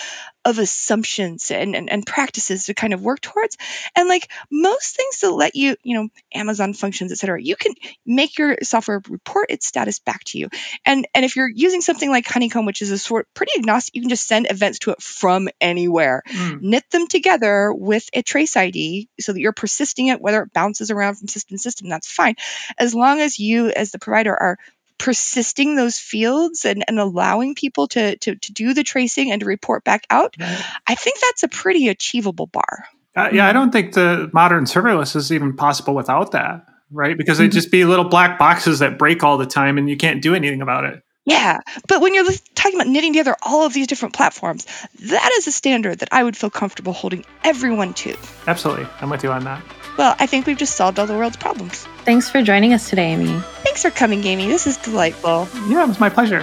of 0.45 0.59
assumptions 0.59 1.51
and, 1.51 1.77
and, 1.77 1.91
and 1.91 2.05
practices 2.05 2.67
to 2.67 2.75
kind 2.75 2.93
of 2.93 3.03
work 3.03 3.21
towards. 3.21 3.57
And 3.97 4.09
like 4.09 4.31
most 4.51 4.97
things 4.97 5.21
that 5.21 5.31
let 5.31 5.55
you 5.55 5.77
you 5.83 5.97
know 5.97 6.09
amazon 6.35 6.75
functions 6.75 7.13
et 7.13 7.19
cetera, 7.19 7.41
you 7.41 7.57
can 7.57 7.75
make 8.05 8.39
your 8.39 8.57
software 8.63 9.01
report 9.09 9.51
its 9.51 9.67
status 9.67 9.99
back 9.99 10.25
to 10.25 10.39
you. 10.39 10.49
And 10.85 11.07
and 11.15 11.25
if 11.25 11.37
you're 11.37 11.49
using 11.49 11.81
something 11.81 12.11
like 12.11 12.27
honeycomb 12.27 12.67
which 12.67 12.83
is 12.83 12.91
a 12.91 12.99
sort 12.99 13.29
pretty 13.35 13.53
agnostic 13.59 13.95
you 13.95 14.03
can 14.03 14.11
just 14.11 14.27
send 14.27 14.51
events 14.51 14.81
to 14.81 14.91
it 14.91 15.03
from 15.03 15.49
anywhere. 15.61 16.23
Mm. 16.27 16.61
knit 16.63 16.91
them 16.91 17.07
together 17.07 17.73
with 17.73 18.09
a 18.13 18.23
trace 18.23 18.57
id 18.57 19.09
so 19.21 19.33
that 19.33 19.41
you're 19.41 19.53
persisting 19.53 20.09
it 20.09 20.21
whether 20.21 20.43
it 20.43 20.53
bounces 20.53 20.91
around 20.91 21.17
from 21.17 21.29
system 21.29 21.57
to 21.57 21.63
system 21.63 21.89
that's 21.89 22.11
fine. 22.11 22.35
As 22.79 22.95
long 22.95 23.21
as 23.21 23.39
you 23.39 23.69
as 23.69 23.91
the 23.91 23.99
provider 23.99 24.35
are 24.35 24.59
persisting 24.99 25.77
those 25.77 25.99
fields 25.99 26.65
and, 26.65 26.85
and 26.87 26.99
allowing 26.99 27.55
people 27.55 27.89
to, 27.89 28.17
to, 28.19 28.35
to 28.37 28.53
do 28.53 28.75
the 28.75 28.85
tracing 28.85 29.33
and 29.33 29.41
to 29.41 29.47
report 29.47 29.85
back 29.85 30.07
out, 30.11 30.35
right. 30.39 30.65
I 30.87 30.95
think 30.95 31.19
that's 31.21 31.43
a 31.43 31.49
pretty 31.49 31.89
achievable 31.89 32.47
bar. 32.47 32.87
Uh, 33.15 33.29
yeah, 33.33 33.47
I 33.47 33.53
don't 33.53 33.71
think 33.71 33.93
the 33.93 34.31
modern 34.33 34.65
serverless 34.65 35.17
is 35.17 35.33
even 35.33 35.55
possible 35.55 35.95
without 35.95 36.33
that, 36.33 36.67
right? 36.91 37.17
Because 37.17 37.39
they'd 37.39 37.47
mm-hmm. 37.47 37.55
just 37.55 37.71
be 37.71 37.85
little 37.85 38.09
black 38.09 38.39
boxes 38.39 38.79
that 38.79 38.99
break 38.99 39.23
all 39.23 39.37
the 39.37 39.47
time 39.47 39.77
and 39.79 39.89
you 39.89 39.97
can't 39.97 40.23
do 40.23 40.35
anything 40.35 40.63
about 40.63 40.85
it. 40.85 41.03
Yeah, 41.25 41.61
but 41.87 42.01
when 42.01 42.15
you're 42.15 42.27
talking 42.57 42.81
about 42.81 42.89
knitting 42.89 43.13
together 43.13 43.37
all 43.43 43.65
of 43.65 43.73
these 43.73 43.87
different 43.87 44.13
platforms, 44.15 44.67
that 45.01 45.31
is 45.39 45.47
a 45.47 45.53
standard 45.53 46.01
that 46.01 46.09
I 46.11 46.25
would 46.25 46.37
feel 46.37 46.51
comfortable 46.51 46.93
holding 46.93 47.25
everyone 47.45 47.95
to. 47.95 48.17
Absolutely. 48.49 48.89
I'm 49.01 49.09
with 49.09 49.23
you 49.23 49.31
on 49.31 49.45
that. 49.45 49.63
Well, 49.97 50.17
I 50.19 50.27
think 50.27 50.47
we've 50.47 50.57
just 50.57 50.75
solved 50.75 50.99
all 50.99 51.07
the 51.07 51.17
world's 51.17 51.37
problems. 51.37 51.87
Thanks 52.05 52.29
for 52.29 52.43
joining 52.43 52.73
us 52.73 52.89
today, 52.89 53.13
Amy. 53.13 53.41
Thanks 53.73 53.85
for 53.85 53.91
coming, 53.91 54.23
Amy. 54.25 54.49
This 54.49 54.67
is 54.67 54.77
delightful. 54.77 55.49
Yeah, 55.67 55.85
it 55.85 55.89
was 55.89 55.99
my 55.99 56.11
pleasure. 56.11 56.41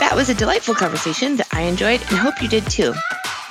That 0.00 0.14
was 0.16 0.28
a 0.28 0.34
delightful 0.34 0.74
conversation 0.74 1.36
that 1.36 1.46
I 1.52 1.60
enjoyed 1.60 2.00
and 2.00 2.18
hope 2.18 2.42
you 2.42 2.48
did 2.48 2.68
too. 2.68 2.92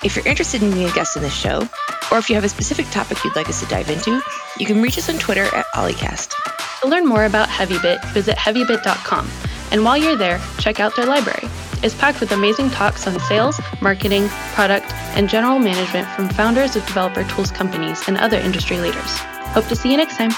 If 0.03 0.17
you're 0.17 0.27
interested 0.27 0.61
in 0.61 0.71
being 0.71 0.89
a 0.89 0.91
guest 0.91 1.15
in 1.15 1.23
this 1.23 1.33
show, 1.33 1.65
or 2.11 2.17
if 2.17 2.29
you 2.29 2.35
have 2.35 2.43
a 2.43 2.49
specific 2.49 2.89
topic 2.89 3.23
you'd 3.23 3.37
like 3.37 3.47
us 3.47 3.61
to 3.61 3.67
dive 3.67 3.89
into, 3.89 4.21
you 4.57 4.65
can 4.65 4.81
reach 4.81 4.97
us 4.97 5.07
on 5.07 5.17
Twitter 5.17 5.45
at 5.55 5.65
O11ycast. 5.67 6.81
To 6.81 6.89
learn 6.89 7.05
more 7.05 7.23
about 7.23 7.47
HeavyBit, 7.47 8.11
visit 8.11 8.35
heavybit.com. 8.35 9.29
And 9.71 9.85
while 9.85 9.95
you're 9.95 10.17
there, 10.17 10.41
check 10.59 10.81
out 10.81 10.97
their 10.97 11.05
library 11.05 11.47
It's 11.81 11.95
packed 11.95 12.19
with 12.19 12.33
amazing 12.33 12.69
talks 12.71 13.07
on 13.07 13.17
sales, 13.21 13.61
marketing, 13.79 14.27
product, 14.55 14.91
and 15.15 15.29
general 15.29 15.57
management 15.57 16.05
from 16.09 16.27
founders 16.27 16.75
of 16.75 16.85
developer 16.85 17.23
tools 17.23 17.49
companies 17.49 18.09
and 18.09 18.17
other 18.17 18.37
industry 18.37 18.77
leaders. 18.77 19.19
Hope 19.55 19.67
to 19.67 19.75
see 19.77 19.89
you 19.89 19.95
next 19.95 20.17
time. 20.17 20.31